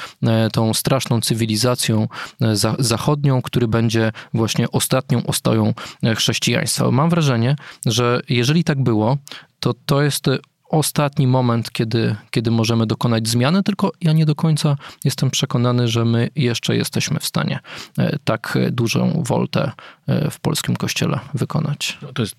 tą 0.52 0.74
straszną 0.74 1.20
cywilizacją, 1.20 2.08
e, 2.40 2.56
zachodnią, 2.78 3.42
który 3.42 3.68
będzie 3.68 4.12
właśnie 4.34 4.70
ostatnią 4.70 5.22
ostoją 5.26 5.68
e, 5.68 5.74
chrześcijaństwa. 6.16 6.90
Mam 6.90 7.10
wrażenie, 7.10 7.56
że 7.86 8.20
jeżeli 8.28 8.64
tak 8.64 8.82
było, 8.82 9.18
to 9.60 9.74
to 9.86 10.02
jest 10.02 10.26
ostatni 10.68 11.26
moment, 11.26 11.72
kiedy, 11.72 12.16
kiedy 12.30 12.50
możemy 12.50 12.86
dokonać 12.86 13.28
zmiany, 13.28 13.62
tylko 13.62 13.92
ja 14.00 14.12
nie 14.12 14.26
do 14.26 14.34
końca 14.34 14.76
jestem 15.04 15.30
przekonany, 15.30 15.88
że 15.88 16.04
my 16.04 16.28
jeszcze 16.36 16.76
jesteśmy 16.76 17.20
w 17.20 17.26
stanie 17.26 17.60
e, 17.98 18.18
tak 18.24 18.58
dużą 18.70 19.22
woltę 19.26 19.72
w 20.30 20.40
polskim 20.40 20.76
kościele 20.76 21.20
wykonać. 21.34 21.98
No 22.02 22.12
to, 22.12 22.22
jest, 22.22 22.38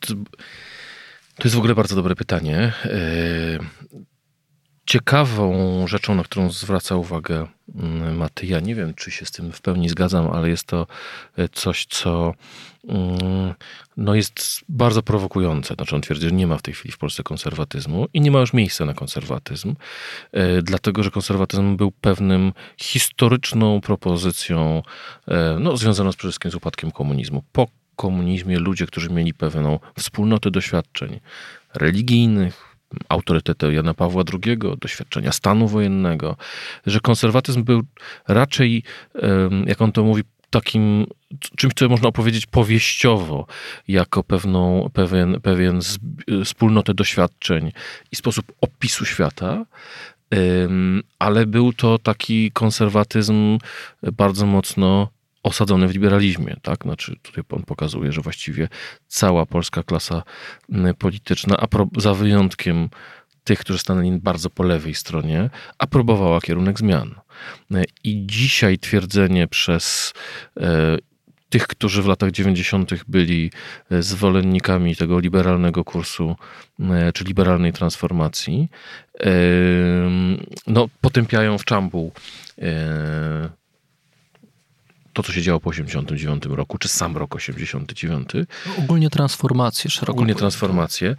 to 1.36 1.43
jest 1.43 1.55
w 1.55 1.60
ogóle 1.60 1.75
bardzo 1.75 1.95
dobre 1.95 2.15
pytanie. 2.15 2.74
Ciekawą 4.85 5.87
rzeczą, 5.87 6.15
na 6.15 6.23
którą 6.23 6.51
zwraca 6.51 6.95
uwagę 6.95 7.47
mm, 7.75 8.17
Maty, 8.17 8.45
ja 8.45 8.59
nie 8.59 8.75
wiem, 8.75 8.93
czy 8.93 9.11
się 9.11 9.25
z 9.25 9.31
tym 9.31 9.51
w 9.51 9.61
pełni 9.61 9.89
zgadzam, 9.89 10.29
ale 10.31 10.49
jest 10.49 10.63
to 10.63 10.87
e, 11.37 11.49
coś, 11.49 11.85
co 11.85 12.33
mm, 12.87 13.53
no 13.97 14.15
jest 14.15 14.61
bardzo 14.69 15.03
prowokujące. 15.03 15.73
Znaczy 15.73 15.95
on 15.95 16.01
twierdzi, 16.01 16.25
że 16.25 16.31
nie 16.31 16.47
ma 16.47 16.57
w 16.57 16.61
tej 16.61 16.73
chwili 16.73 16.91
w 16.91 16.97
Polsce 16.97 17.23
konserwatyzmu 17.23 18.07
i 18.13 18.21
nie 18.21 18.31
ma 18.31 18.39
już 18.39 18.53
miejsca 18.53 18.85
na 18.85 18.93
konserwatyzm, 18.93 19.75
e, 20.31 20.61
dlatego 20.61 21.03
że 21.03 21.11
konserwatyzm 21.11 21.77
był 21.77 21.91
pewnym 21.91 22.53
historyczną 22.77 23.81
propozycją, 23.81 24.83
e, 25.27 25.57
no, 25.59 25.77
związaną 25.77 26.09
przede 26.09 26.21
wszystkim 26.21 26.51
z 26.51 26.55
upadkiem 26.55 26.91
komunizmu. 26.91 27.43
Po 27.51 27.67
komunizmie 27.95 28.59
ludzie, 28.59 28.85
którzy 28.85 29.09
mieli 29.09 29.33
pewną 29.33 29.79
wspólnotę 29.97 30.51
doświadczeń 30.51 31.19
religijnych, 31.73 32.73
autorytetu 33.09 33.71
Jana 33.71 33.93
Pawła 33.93 34.23
II, 34.45 34.57
doświadczenia 34.81 35.31
stanu 35.31 35.67
wojennego, 35.67 36.38
że 36.85 37.00
konserwatyzm 37.00 37.63
był 37.63 37.83
raczej, 38.27 38.83
jak 39.65 39.81
on 39.81 39.91
to 39.91 40.03
mówi, 40.03 40.23
takim 40.50 41.05
czymś, 41.57 41.73
co 41.73 41.89
można 41.89 42.07
opowiedzieć 42.07 42.45
powieściowo, 42.45 43.45
jako 43.88 44.23
pewną, 44.23 44.89
pewien, 44.93 45.41
pewien 45.41 45.79
wspólnotę 46.45 46.93
doświadczeń 46.93 47.71
i 48.12 48.15
sposób 48.15 48.51
opisu 48.62 49.05
świata, 49.05 49.65
ale 51.19 51.45
był 51.45 51.73
to 51.73 52.00
taki 52.00 52.51
konserwatyzm 52.51 53.57
bardzo 54.03 54.45
mocno 54.45 55.07
osadzony 55.43 55.88
w 55.88 55.93
liberalizmie, 55.93 56.55
tak? 56.62 56.83
Znaczy, 56.83 57.15
tutaj 57.21 57.43
on 57.50 57.63
pokazuje, 57.63 58.12
że 58.12 58.21
właściwie 58.21 58.69
cała 59.07 59.45
polska 59.45 59.83
klasa 59.83 60.23
polityczna, 61.00 61.57
a 61.57 61.67
za 61.97 62.13
wyjątkiem 62.13 62.89
tych, 63.43 63.59
którzy 63.59 63.79
stanęli 63.79 64.19
bardzo 64.19 64.50
po 64.50 64.63
lewej 64.63 64.93
stronie, 64.93 65.50
aprobowała 65.77 66.41
kierunek 66.41 66.79
zmian. 66.79 67.15
E, 67.73 67.83
I 68.03 68.23
dzisiaj 68.25 68.79
twierdzenie 68.79 69.47
przez 69.47 70.13
e, 70.59 70.97
tych, 71.50 71.67
którzy 71.67 72.01
w 72.01 72.07
latach 72.07 72.31
90. 72.31 72.91
byli 73.07 73.51
e, 73.91 74.03
zwolennikami 74.03 74.95
tego 74.95 75.19
liberalnego 75.19 75.83
kursu, 75.83 76.35
czy 77.13 77.23
liberalnej 77.23 77.73
transformacji, 77.73 78.69
no, 80.67 80.88
potępiają 81.01 81.57
w 81.57 81.65
czambuł 81.65 82.12
to, 85.13 85.24
co 85.24 85.32
się 85.32 85.41
działo 85.41 85.60
po 85.60 85.70
89 85.70 86.46
roku, 86.46 86.77
czy 86.77 86.88
sam 86.88 87.17
rok 87.17 87.36
89. 87.36 88.29
Ogólnie 88.79 89.10
transformacje 89.10 89.89
szeroko. 89.91 90.12
Ogólnie 90.12 90.36
transformacje. 90.36 91.15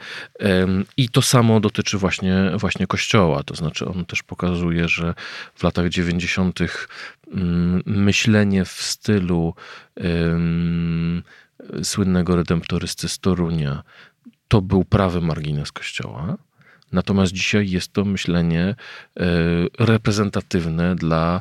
I 0.97 1.09
to 1.09 1.23
samo 1.23 1.61
dotyczy 1.61 1.99
właśnie, 1.99 2.51
właśnie 2.57 2.87
Kościoła. 2.87 3.43
To 3.43 3.55
znaczy 3.55 3.87
on 3.87 4.05
też 4.05 4.23
pokazuje, 4.23 4.89
że 4.89 5.15
w 5.55 5.63
latach 5.63 5.89
90. 5.89 6.59
Mm, 7.33 7.83
myślenie 7.87 8.65
w 8.65 8.83
stylu 8.83 9.55
um, 9.97 11.23
słynnego 11.83 12.37
redemptorysty 12.37 13.09
z 13.09 13.19
Torunia 13.19 13.83
to 14.49 14.63
był 14.63 14.85
prawy 14.85 15.21
margines 15.21 15.73
Kościoła. 15.73 16.37
Natomiast 16.93 17.33
dzisiaj 17.33 17.71
jest 17.71 17.93
to 17.93 18.05
myślenie 18.05 18.63
e, 18.65 18.75
reprezentatywne 19.79 20.97
dla 20.97 21.41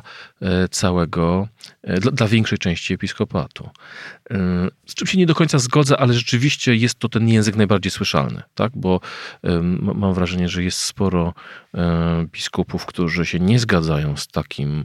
całego, 0.70 1.48
e, 1.82 2.00
dla, 2.00 2.12
dla 2.12 2.28
większej 2.28 2.58
części 2.58 2.94
episkopatu. 2.94 3.70
Z 4.86 4.94
czym 4.94 5.06
się 5.06 5.18
nie 5.18 5.26
do 5.26 5.34
końca 5.34 5.58
zgodzę, 5.58 5.96
ale 5.96 6.14
rzeczywiście 6.14 6.74
jest 6.74 6.98
to 6.98 7.08
ten 7.08 7.28
język 7.28 7.56
najbardziej 7.56 7.90
słyszalny, 7.90 8.42
tak? 8.54 8.72
bo 8.74 9.00
mam 9.80 10.14
wrażenie, 10.14 10.48
że 10.48 10.62
jest 10.62 10.78
sporo 10.78 11.34
biskupów, 12.32 12.86
którzy 12.86 13.26
się 13.26 13.40
nie 13.40 13.58
zgadzają 13.58 14.16
z 14.16 14.26
takim 14.26 14.84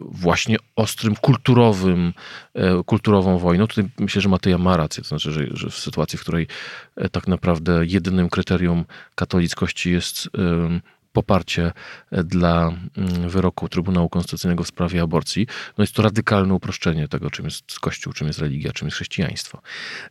właśnie 0.00 0.56
ostrym, 0.76 1.16
kulturowym, 1.16 2.12
kulturową 2.86 3.38
wojną. 3.38 3.66
Tutaj 3.66 3.90
myślę, 3.98 4.22
że 4.22 4.28
Mateja 4.28 4.58
ma 4.58 4.76
rację, 4.76 5.02
to 5.02 5.08
znaczy, 5.08 5.32
że, 5.32 5.46
że 5.50 5.70
w 5.70 5.78
sytuacji, 5.78 6.18
w 6.18 6.22
której 6.22 6.46
tak 7.12 7.28
naprawdę 7.28 7.86
jedynym 7.86 8.28
kryterium 8.28 8.84
katolickości 9.14 9.90
jest 9.90 10.28
poparcie 11.12 11.72
dla 12.12 12.72
mm, 12.96 13.28
wyroku 13.28 13.68
Trybunału 13.68 14.08
Konstytucyjnego 14.08 14.64
w 14.64 14.68
sprawie 14.68 15.02
aborcji, 15.02 15.46
no 15.78 15.82
jest 15.82 15.94
to 15.94 16.02
radykalne 16.02 16.54
uproszczenie 16.54 17.08
tego, 17.08 17.30
czym 17.30 17.44
jest 17.44 17.80
Kościół, 17.80 18.12
czym 18.12 18.26
jest 18.26 18.38
religia, 18.38 18.72
czym 18.72 18.86
jest 18.86 18.94
chrześcijaństwo. 18.94 19.62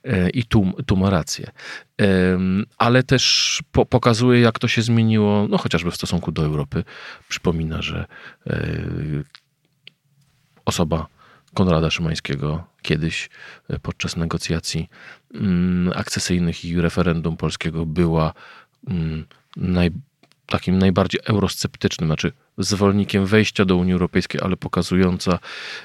E, 0.03 0.29
I 0.29 0.43
tu, 0.43 0.73
tu 0.85 0.97
ma 0.97 1.09
rację. 1.09 1.51
Ale 2.77 3.03
też 3.03 3.61
po, 3.71 3.85
pokazuje, 3.85 4.41
jak 4.41 4.59
to 4.59 4.67
się 4.67 4.81
zmieniło, 4.81 5.47
no 5.49 5.57
chociażby 5.57 5.91
w 5.91 5.95
stosunku 5.95 6.31
do 6.31 6.45
Europy. 6.45 6.83
Przypomina, 7.29 7.81
że 7.81 8.05
e, 8.47 8.69
osoba 10.65 11.07
Konrada 11.53 11.91
Szymańskiego 11.91 12.67
kiedyś 12.81 13.29
e, 13.69 13.79
podczas 13.79 14.17
negocjacji 14.17 14.89
mm, 15.33 15.93
akcesyjnych 15.95 16.65
i 16.65 16.81
referendum 16.81 17.37
polskiego 17.37 17.85
była 17.85 18.33
mm, 18.87 19.25
naj, 19.57 19.91
takim 20.47 20.77
najbardziej 20.77 21.21
eurosceptycznym, 21.25 22.09
znaczy 22.09 22.31
zwolennikiem 22.57 23.25
wejścia 23.25 23.65
do 23.65 23.75
Unii 23.75 23.93
Europejskiej, 23.93 24.41
ale 24.41 24.57
pokazująca 24.57 25.39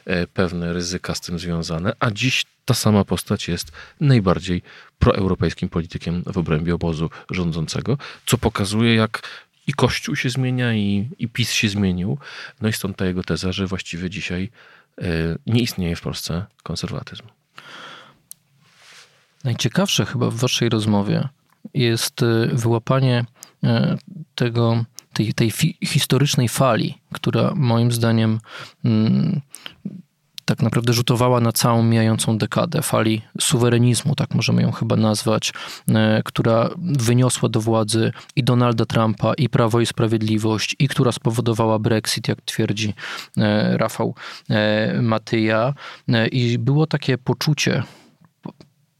e, 0.05 0.27
pewne 0.27 0.73
ryzyka 0.73 1.15
z 1.15 1.21
tym 1.21 1.39
związane, 1.39 1.93
a 2.01 2.11
dziś 2.11 2.45
ta 2.65 2.75
sama 2.75 3.05
postać 3.05 3.49
jest 3.49 3.73
najbardziej 4.01 4.63
proeuropejskim 4.99 5.69
politykiem 5.69 6.23
w 6.27 6.39
obrębie 6.39 6.75
obozu 6.75 7.11
rządzącego, 7.31 7.99
co 8.27 8.39
pokazuje, 8.39 8.95
jak 8.95 9.23
i 9.67 9.73
Kościół 9.73 10.17
się 10.17 10.31
zmienia, 10.31 10.75
i, 10.75 11.09
i 11.19 11.29
PiS 11.29 11.53
się 11.53 11.69
zmienił. 11.69 12.19
No 12.61 12.69
i 12.69 12.73
stąd 12.73 12.97
ta 12.97 13.07
jego 13.07 13.23
teza, 13.23 13.53
że 13.53 13.67
właściwie 13.67 14.11
dzisiaj 14.11 14.51
e, 14.99 15.05
nie 15.47 15.61
istnieje 15.61 15.97
w 15.97 16.01
Polsce 16.01 16.47
konserwatyzm. 16.63 17.25
Najciekawsze 19.45 20.07
chyba 20.07 20.31
w 20.31 20.35
waszej 20.35 20.69
rozmowie 20.69 21.29
jest 21.75 22.23
e, 22.23 22.49
wyłapanie 22.53 23.25
tego, 24.35 24.85
tej, 25.13 25.35
tej 25.35 25.51
fi, 25.51 25.79
historycznej 25.85 26.49
fali, 26.49 26.99
która 27.13 27.53
moim 27.55 27.93
zdaniem 27.93 28.41
mm, 28.85 29.41
tak 30.45 30.63
naprawdę 30.63 30.93
rzutowała 30.93 31.41
na 31.41 31.53
całą 31.53 31.83
mijającą 31.83 32.39
dekadę, 32.39 32.83
fali 32.83 33.23
suwerenizmu, 33.41 34.15
tak 34.15 34.35
możemy 34.35 34.63
ją 34.63 34.73
chyba 34.73 34.97
nazwać, 34.97 35.53
e, 35.89 36.23
która 36.25 36.71
wyniosła 36.79 37.49
do 37.49 37.61
władzy 37.61 38.13
i 38.37 38.45
Donalda 38.45 38.87
Trumpa, 38.87 39.35
i 39.35 39.49
Prawo 39.49 39.81
i 39.81 39.87
Sprawiedliwość, 39.87 40.77
i 40.79 40.89
która 40.89 41.13
spowodowała 41.13 41.79
Brexit, 41.79 42.29
jak 42.29 42.41
twierdzi 42.41 42.95
e, 43.37 43.79
Rafał 43.79 44.15
Matyja. 45.03 45.75
I 46.33 46.59
było 46.59 46.87
takie 46.87 47.19
poczucie, 47.19 47.83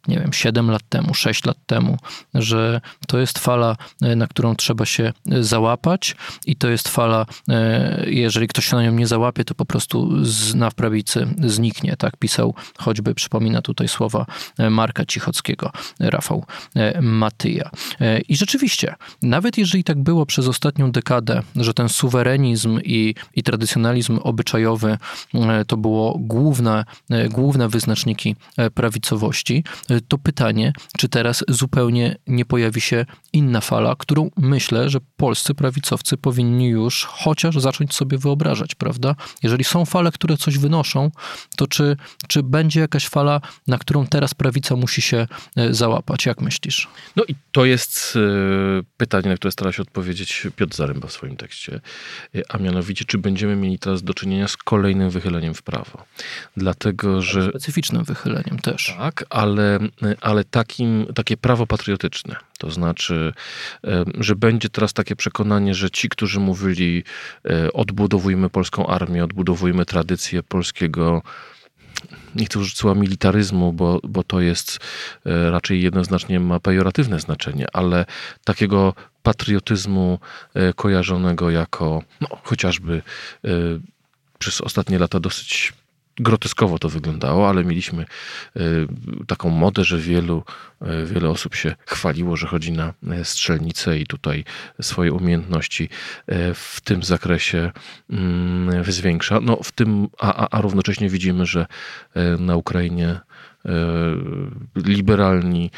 nie 0.09 0.19
wiem, 0.19 0.33
7 0.33 0.71
lat 0.71 0.83
temu, 0.89 1.15
6 1.15 1.45
lat 1.45 1.57
temu, 1.67 1.97
że 2.35 2.81
to 3.07 3.19
jest 3.19 3.39
fala, 3.39 3.77
e, 4.03 4.17
na 4.17 4.27
którą 4.27 4.55
trzeba 4.55 4.87
się 4.87 5.13
e, 5.31 5.43
załapać 5.43 6.17
i 6.47 6.57
to 6.57 6.69
jest 6.69 6.89
fala, 6.89 7.27
e, 7.49 8.05
jeżeli 8.07 8.49
ktoś 8.49 8.67
się 8.67 8.77
na 8.77 8.83
nią 8.83 8.93
nie 8.93 9.07
załapie, 9.07 9.45
to 9.45 9.55
po 9.55 9.65
prostu 9.65 10.25
z, 10.25 10.55
na 10.55 10.71
prawicy 10.71 11.27
zniknie. 11.45 11.97
Tak 11.97 12.17
pisał 12.17 12.55
choćby, 12.79 13.15
przypomina 13.15 13.63
tutaj 13.63 13.89
słowa 13.89 14.27
Marka 14.71 15.05
Cichockiego, 15.05 15.73
Rafał 16.01 16.45
Matyja. 17.01 17.71
I 18.29 18.37
rzeczywiście, 18.37 18.95
nawet 19.23 19.59
jeżeli 19.59 19.85
tak 19.85 20.03
było 20.03 20.27
przez 20.27 20.49
ostatnią 20.49 20.93
dekadę, 20.93 21.43
że 21.57 21.75
ten 21.75 21.89
suwerenizm 21.89 22.81
i, 22.85 23.15
i 23.35 23.43
tradycjonalizm 23.43 24.19
obyczajowy 24.23 24.99
to 25.67 25.77
było 25.77 26.19
główne, 26.19 26.85
główne 27.31 27.69
wyznaczniki 27.69 28.37
prawicowości, 28.75 29.65
to 30.01 30.19
pytanie, 30.19 30.73
czy 30.99 31.09
teraz 31.09 31.45
zupełnie 31.49 32.17
nie 32.27 32.45
pojawi 32.45 32.81
się 32.81 33.07
inna 33.33 33.61
fala, 33.61 33.97
którą 33.99 34.31
myślę, 34.37 34.91
że 34.91 34.99
polscy 35.17 35.55
prawicowcy 35.55 36.17
powinni 36.17 36.69
już 36.69 37.05
chociaż 37.05 37.57
zacząć 37.57 37.95
sobie 37.95 38.19
wyobrażać, 38.19 38.75
prawda? 38.75 39.15
Jeżeli 39.43 39.65
są 39.65 39.85
fale, 39.85 40.13
które 40.13 40.37
coś 40.37 40.59
wynoszą, 40.59 41.11
to 41.57 41.67
czy, 41.67 41.97
czy 42.29 42.43
będzie 42.43 42.81
jakaś 42.81 43.09
fala, 43.09 43.41
na 43.67 43.79
którą 43.79 44.07
teraz 44.07 44.35
prawica 44.35 44.77
musi 44.77 45.03
się 45.03 45.27
e, 45.57 45.75
załapać? 45.75 46.27
Jak 46.27 46.41
myślisz? 46.41 46.89
No 47.17 47.25
i 47.29 47.35
to 47.53 47.65
jest 47.65 48.17
e, 48.17 48.21
pytanie, 48.97 49.29
na 49.29 49.37
które 49.37 49.53
stara 49.53 49.73
się 49.73 49.83
odpowiedzieć 49.83 50.47
Piotr 50.57 50.77
Zaręba 50.77 51.09
w 51.09 51.13
swoim 51.13 51.37
tekście, 51.37 51.81
e, 52.35 52.43
a 52.49 52.59
mianowicie, 52.59 53.05
czy 53.05 53.19
będziemy 53.19 53.57
mieli 53.57 53.79
teraz 53.79 54.03
do 54.03 54.15
czynienia 54.15 54.49
z 54.49 54.57
kolejnym 54.57 55.11
wychyleniem 55.11 55.55
w 55.55 55.63
prawo? 55.63 56.05
Dlatego, 56.57 57.23
że... 57.23 57.49
Specyficznym 57.49 58.05
wychyleniem 58.05 58.59
też. 58.59 58.95
Tak, 58.99 59.25
ale 59.31 59.79
ale 60.21 60.45
takim, 60.45 61.07
takie 61.15 61.37
prawo 61.37 61.67
patriotyczne. 61.67 62.37
To 62.59 62.71
znaczy, 62.71 63.33
że 64.19 64.37
będzie 64.37 64.69
teraz 64.69 64.93
takie 64.93 65.17
przekonanie, 65.17 65.75
że 65.75 65.91
ci, 65.91 66.09
którzy 66.09 66.41
mówili 66.41 67.05
e, 67.45 67.73
odbudowujmy 67.73 68.51
polską 68.51 68.87
armię, 68.87 69.25
odbudowujmy 69.25 69.85
tradycję 69.85 70.43
polskiego 70.43 71.23
nie 72.35 72.47
chcę 72.47 72.59
użyć 72.59 72.77
słowa 72.77 73.01
militaryzmu, 73.01 73.73
bo, 73.73 74.01
bo 74.03 74.23
to 74.23 74.41
jest 74.41 74.79
e, 75.27 75.51
raczej 75.51 75.83
jednoznacznie 75.83 76.41
ma 76.41 76.61
pejoratywne 76.61 77.21
znaczenie, 77.21 77.67
ale 77.73 78.07
takiego 78.45 78.95
patriotyzmu 79.23 80.19
e, 80.55 80.73
kojarzonego 80.73 81.51
jako 81.51 82.03
no, 82.21 82.29
chociażby 82.43 83.03
przez 84.39 84.61
ostatnie 84.61 84.99
lata 84.99 85.21
dosyć 85.21 85.73
groteskowo 86.17 86.79
to 86.79 86.89
wyglądało, 86.89 87.49
ale 87.49 87.65
mieliśmy 87.65 88.03
e, 88.03 88.61
taką 89.27 89.51
modę, 89.51 89.85
że 89.85 89.99
wielu, 89.99 90.43
e, 90.81 91.07
wiele 91.07 91.29
osób 91.29 91.55
się 91.55 91.75
chwaliło, 91.87 92.37
że 92.37 92.47
chodzi 92.47 92.73
na 92.73 92.95
e, 93.11 93.25
strzelnicę 93.25 93.99
i 93.99 94.07
tutaj 94.07 94.45
swoje 94.81 95.13
umiejętności 95.13 95.89
w 96.55 96.81
tym 96.85 97.03
zakresie 97.03 97.71
mm, 98.11 98.85
zwiększa. 98.85 99.41
No, 99.43 99.59
w 99.63 99.73
tym, 99.73 100.09
a, 100.19 100.49
a 100.49 100.61
równocześnie 100.61 101.09
widzimy, 101.09 101.47
że 101.47 101.67
na 102.39 102.57
Ukrainie 102.57 103.21
liberalni 104.77 105.71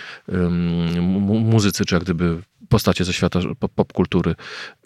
muzycy, 1.27 1.85
czy 1.85 1.95
jak 1.95 2.05
gdyby 2.05 2.43
postacie 2.69 3.05
ze 3.05 3.13
świata 3.13 3.41
popkultury 3.75 4.35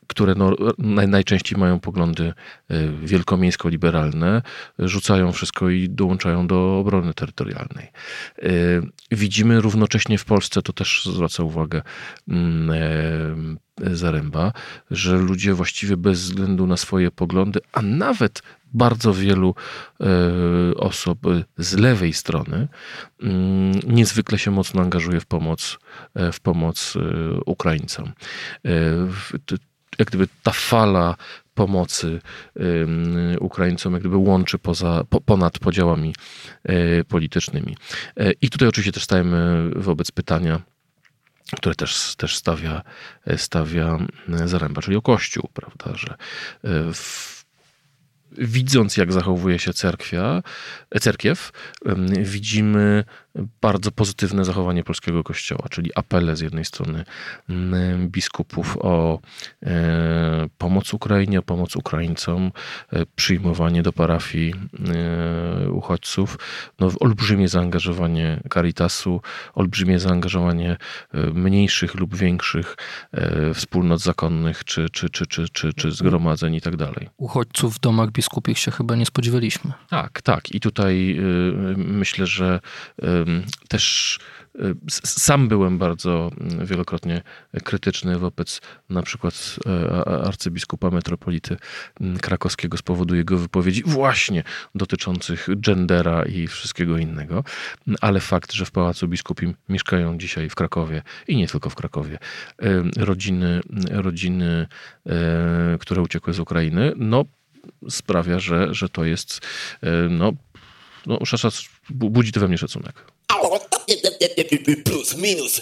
które 0.09 0.35
no, 0.35 0.57
naj, 0.79 1.09
najczęściej 1.09 1.59
mają 1.59 1.81
poglądy 1.81 2.33
y, 2.71 2.93
wielkomiejsko-liberalne, 3.03 4.43
rzucają 4.79 5.33
wszystko 5.33 5.71
i 5.71 5.89
dołączają 5.89 6.47
do 6.47 6.79
obrony 6.79 7.15
terytorialnej. 7.15 7.87
Y, 8.43 8.83
widzimy 9.11 9.61
równocześnie 9.61 10.19
w 10.19 10.25
Polsce, 10.25 10.63
to 10.63 10.73
też 10.73 11.05
zwraca 11.05 11.43
uwagę 11.43 11.83
mm, 12.29 13.59
e, 13.81 13.97
Zaręba, 13.97 14.53
że 14.91 15.19
ludzie 15.19 15.55
właściwie 15.55 15.97
bez 15.97 16.21
względu 16.21 16.67
na 16.67 16.77
swoje 16.77 17.11
poglądy, 17.11 17.61
a 17.73 17.83
nawet 17.83 18.43
bardzo 18.73 19.15
wielu 19.15 19.55
e, 20.01 20.05
osób 20.75 21.19
z 21.59 21.77
lewej 21.77 22.13
strony 22.13 22.69
mm, 23.23 23.73
niezwykle 23.87 24.39
się 24.39 24.51
mocno 24.51 24.83
angażuje 24.83 25.21
w 25.21 25.27
pomoc, 25.27 25.79
e, 26.15 26.33
w 26.33 26.41
pomoc 26.41 26.95
Ukraińcom 27.47 28.13
jak 29.99 30.09
gdyby 30.09 30.29
ta 30.43 30.53
fala 30.53 31.17
pomocy 31.55 32.21
Ukraińcom 33.41 33.93
jak 33.93 34.03
gdyby 34.03 34.17
łączy 34.17 34.59
poza, 34.59 35.05
po, 35.11 35.21
ponad 35.21 35.59
podziałami 35.59 36.15
e, 36.65 37.05
politycznymi. 37.05 37.77
E, 38.17 38.33
I 38.33 38.51
tutaj 38.51 38.69
oczywiście 38.69 38.93
też 38.93 39.05
stajemy 39.05 39.71
wobec 39.77 40.11
pytania, 40.11 40.61
które 41.57 41.75
też, 41.75 42.17
też 42.17 42.37
stawia, 42.37 42.83
stawia 43.37 43.99
Zaręba, 44.45 44.83
czyli 44.83 44.97
o 44.97 45.03
Kościół, 45.03 45.49
prawda, 45.55 45.95
że 45.95 46.15
w 46.95 47.39
widząc, 48.39 48.97
jak 48.97 49.13
zachowuje 49.13 49.59
się 49.59 49.73
cerkwia, 49.73 50.43
cerkiew, 51.01 51.53
widzimy 52.23 53.05
bardzo 53.61 53.91
pozytywne 53.91 54.45
zachowanie 54.45 54.85
polskiego 54.85 55.25
kościoła, 55.25 55.67
czyli 55.71 55.91
apele 55.95 56.37
z 56.37 56.41
jednej 56.41 56.65
strony 56.65 57.05
biskupów 57.99 58.77
o 58.81 59.21
e, 59.63 60.49
pomoc 60.59 60.95
Ukrainie, 60.95 61.39
o 61.39 61.43
pomoc 61.43 61.77
Ukraińcom, 61.77 62.53
e, 62.93 63.07
przyjmowanie 63.17 63.83
do 63.83 63.93
parafii 63.93 64.55
e, 65.65 65.71
uchodźców, 65.71 66.39
no, 66.81 66.91
olbrzymie 67.01 67.49
zaangażowanie 67.49 68.41
Caritasu, 68.55 69.21
olbrzymie 69.55 69.99
zaangażowanie 69.99 70.77
mniejszych 71.35 71.95
lub 71.95 72.17
większych 72.17 72.77
wspólnot 73.55 74.01
zakonnych, 74.01 74.65
czy, 74.65 74.89
czy, 74.91 75.11
czy, 75.11 75.27
czy, 75.27 75.49
czy, 75.49 75.73
czy 75.73 75.93
zgromadzeń 75.93 76.55
i 76.55 76.61
tak 76.61 76.77
dalej. 76.77 77.09
Uchodźców 77.17 77.75
w 77.77 77.81
domach 77.81 78.11
biskupich 78.11 78.59
się 78.59 78.71
chyba 78.71 78.97
nie 78.97 79.07
spodziewaliśmy. 79.07 79.73
Tak, 79.91 80.23
tak. 80.23 80.55
I 80.55 80.61
tutaj 80.61 81.21
myślę, 81.77 82.27
że 82.27 82.61
też 83.69 84.19
y, 84.55 84.75
sam 84.91 85.49
byłem 85.49 85.79
bardzo 85.79 86.31
mm, 86.41 86.67
wielokrotnie 86.67 87.23
krytyczny 87.65 88.19
wobec 88.19 88.61
na 88.89 89.03
przykład 89.03 89.57
e, 89.67 90.05
arcybiskupa 90.05 90.91
metropolity 90.91 91.57
mm, 92.01 92.19
krakowskiego 92.19 92.77
z 92.77 92.83
powodu 92.83 93.15
jego 93.15 93.39
wypowiedzi 93.39 93.83
właśnie 93.87 94.43
dotyczących 94.75 95.49
gendera 95.57 96.23
i 96.23 96.47
wszystkiego 96.47 96.99
innego, 96.99 97.45
ale 98.01 98.21
fakt, 98.21 98.53
że 98.53 98.65
w 98.65 98.71
Pałacu 98.71 99.09
Biskupim 99.09 99.55
mieszkają 99.69 100.19
dzisiaj 100.19 100.49
w 100.49 100.55
Krakowie 100.55 101.03
i 101.29 101.37
nie 101.37 101.49
tylko 101.49 101.71
w 101.71 101.75
Krakowie 101.75 102.19
rodziny, 102.97 103.61
rodziny 103.91 104.67
e, 105.07 105.79
które 105.81 106.03
uciekły 106.03 106.33
z 106.33 106.39
Ukrainy, 106.39 106.93
no 106.97 107.25
sprawia, 107.89 108.39
że, 108.39 108.75
że 108.75 108.89
to 108.89 109.05
jest 109.05 109.47
e, 109.83 109.91
no, 110.11 110.33
no, 111.07 111.19
budzi 111.91 112.33
to 112.33 112.41
we 112.41 112.49
mnie 112.49 112.59
szacunek. 112.59 113.18
Plus, 114.85 115.17
minus. 115.17 115.61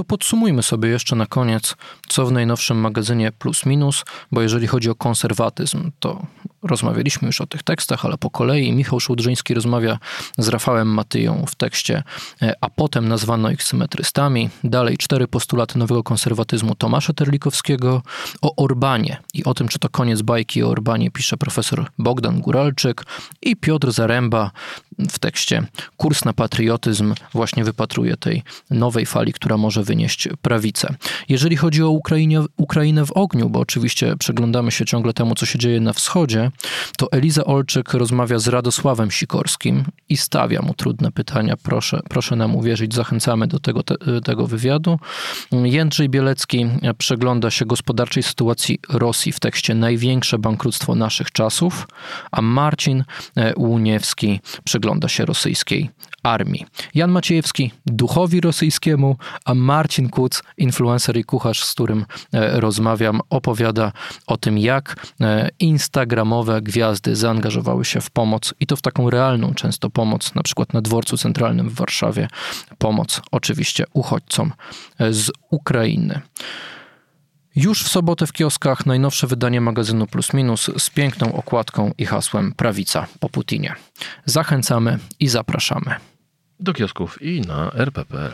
To 0.00 0.04
podsumujmy 0.04 0.62
sobie 0.62 0.88
jeszcze 0.88 1.16
na 1.16 1.26
koniec, 1.26 1.76
co 2.08 2.26
w 2.26 2.32
najnowszym 2.32 2.76
magazynie 2.76 3.32
Plus 3.32 3.66
Minus, 3.66 4.04
bo 4.32 4.42
jeżeli 4.42 4.66
chodzi 4.66 4.90
o 4.90 4.94
konserwatyzm, 4.94 5.90
to 5.98 6.26
rozmawialiśmy 6.62 7.26
już 7.26 7.40
o 7.40 7.46
tych 7.46 7.62
tekstach, 7.62 8.04
ale 8.04 8.18
po 8.18 8.30
kolei 8.30 8.72
Michał 8.72 9.00
Szołdrzyński 9.00 9.54
rozmawia 9.54 9.98
z 10.38 10.48
Rafałem 10.48 10.88
Matyją 10.88 11.44
w 11.48 11.54
tekście, 11.54 12.02
e, 12.42 12.54
a 12.60 12.70
potem 12.70 13.08
nazwano 13.08 13.50
ich 13.50 13.62
symetrystami. 13.62 14.50
Dalej 14.64 14.96
cztery 14.96 15.28
postulaty 15.28 15.78
nowego 15.78 16.02
konserwatyzmu 16.02 16.74
Tomasza 16.74 17.12
Terlikowskiego 17.12 18.02
o 18.42 18.64
Orbanie 18.64 19.16
i 19.34 19.44
o 19.44 19.54
tym, 19.54 19.68
czy 19.68 19.78
to 19.78 19.88
koniec 19.88 20.22
bajki 20.22 20.62
o 20.62 20.68
Orbanie 20.68 21.10
pisze 21.10 21.36
profesor 21.36 21.86
Bogdan 21.98 22.40
Guralczyk 22.40 23.04
i 23.42 23.56
Piotr 23.56 23.92
Zaręba 23.92 24.50
w 24.98 25.18
tekście 25.18 25.66
Kurs 25.96 26.24
na 26.24 26.32
patriotyzm 26.32 27.14
właśnie 27.32 27.64
wypatruje 27.64 28.16
tej 28.16 28.42
nowej 28.70 29.06
fali, 29.06 29.32
która 29.32 29.56
może 29.56 29.84
wynieść 29.90 30.28
prawicę. 30.42 30.94
Jeżeli 31.28 31.56
chodzi 31.56 31.82
o 31.82 31.90
Ukrainie, 31.90 32.44
Ukrainę 32.56 33.06
w 33.06 33.12
ogniu, 33.12 33.50
bo 33.50 33.60
oczywiście 33.60 34.16
przeglądamy 34.16 34.70
się 34.70 34.84
ciągle 34.84 35.12
temu, 35.12 35.34
co 35.34 35.46
się 35.46 35.58
dzieje 35.58 35.80
na 35.80 35.92
wschodzie, 35.92 36.50
to 36.96 37.12
Eliza 37.12 37.44
Olczyk 37.44 37.94
rozmawia 37.94 38.38
z 38.38 38.48
Radosławem 38.48 39.10
Sikorskim 39.10 39.84
i 40.08 40.16
stawia 40.16 40.62
mu 40.62 40.74
trudne 40.74 41.12
pytania. 41.12 41.54
Proszę, 41.62 42.00
proszę 42.08 42.36
nam 42.36 42.56
uwierzyć, 42.56 42.94
zachęcamy 42.94 43.46
do 43.46 43.58
tego, 43.58 43.82
te, 43.82 43.94
tego 44.24 44.46
wywiadu. 44.46 44.98
Jędrzej 45.52 46.08
Bielecki 46.08 46.66
przegląda 46.98 47.50
się 47.50 47.64
gospodarczej 47.66 48.22
sytuacji 48.22 48.78
Rosji 48.88 49.32
w 49.32 49.40
tekście 49.40 49.74
Największe 49.74 50.38
bankructwo 50.38 50.94
naszych 50.94 51.30
czasów, 51.32 51.88
a 52.30 52.42
Marcin 52.42 53.04
Łuniewski 53.56 54.40
przegląda 54.64 55.08
się 55.08 55.24
rosyjskiej 55.24 55.90
armii. 56.22 56.66
Jan 56.94 57.10
Maciejewski 57.10 57.72
duchowi 57.86 58.40
rosyjskiemu, 58.40 59.16
a 59.44 59.54
Marcin 59.54 60.08
Kuc, 60.08 60.42
influencer 60.58 61.16
i 61.16 61.24
kucharz, 61.24 61.64
z 61.64 61.72
którym 61.72 62.06
e, 62.32 62.60
rozmawiam, 62.60 63.20
opowiada 63.30 63.92
o 64.26 64.36
tym, 64.36 64.58
jak 64.58 65.06
e, 65.20 65.48
instagramowe 65.58 66.62
gwiazdy 66.62 67.16
zaangażowały 67.16 67.84
się 67.84 68.00
w 68.00 68.10
pomoc 68.10 68.54
i 68.60 68.66
to 68.66 68.76
w 68.76 68.82
taką 68.82 69.10
realną 69.10 69.54
często 69.54 69.90
pomoc, 69.90 70.34
na 70.34 70.42
przykład 70.42 70.72
na 70.72 70.80
dworcu 70.80 71.16
centralnym 71.16 71.68
w 71.68 71.74
Warszawie, 71.74 72.28
pomoc 72.78 73.20
oczywiście 73.30 73.84
uchodźcom 73.92 74.52
e, 74.98 75.12
z 75.12 75.30
Ukrainy. 75.50 76.20
Już 77.56 77.84
w 77.84 77.88
sobotę 77.88 78.26
w 78.26 78.32
kioskach 78.32 78.86
najnowsze 78.86 79.26
wydanie 79.26 79.60
magazynu 79.60 80.06
Plus 80.06 80.34
Minus 80.34 80.70
z 80.78 80.90
piękną 80.90 81.32
okładką 81.32 81.92
i 81.98 82.06
hasłem 82.06 82.52
Prawica 82.52 83.06
po 83.20 83.28
Putinie. 83.28 83.74
Zachęcamy 84.24 84.98
i 85.20 85.28
zapraszamy. 85.28 86.09
Do 86.60 86.72
kiosków 86.72 87.22
i 87.22 87.40
na 87.40 87.70
rpp.pl. 87.74 88.32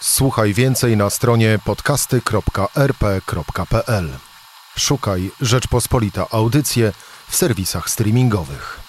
Słuchaj 0.00 0.54
więcej 0.54 0.96
na 0.96 1.10
stronie 1.10 1.58
podcasty.rp.pl. 1.64 4.08
Szukaj 4.76 5.30
Rzeczpospolita 5.40 6.26
Audycje 6.30 6.92
w 7.28 7.36
serwisach 7.36 7.90
streamingowych. 7.90 8.81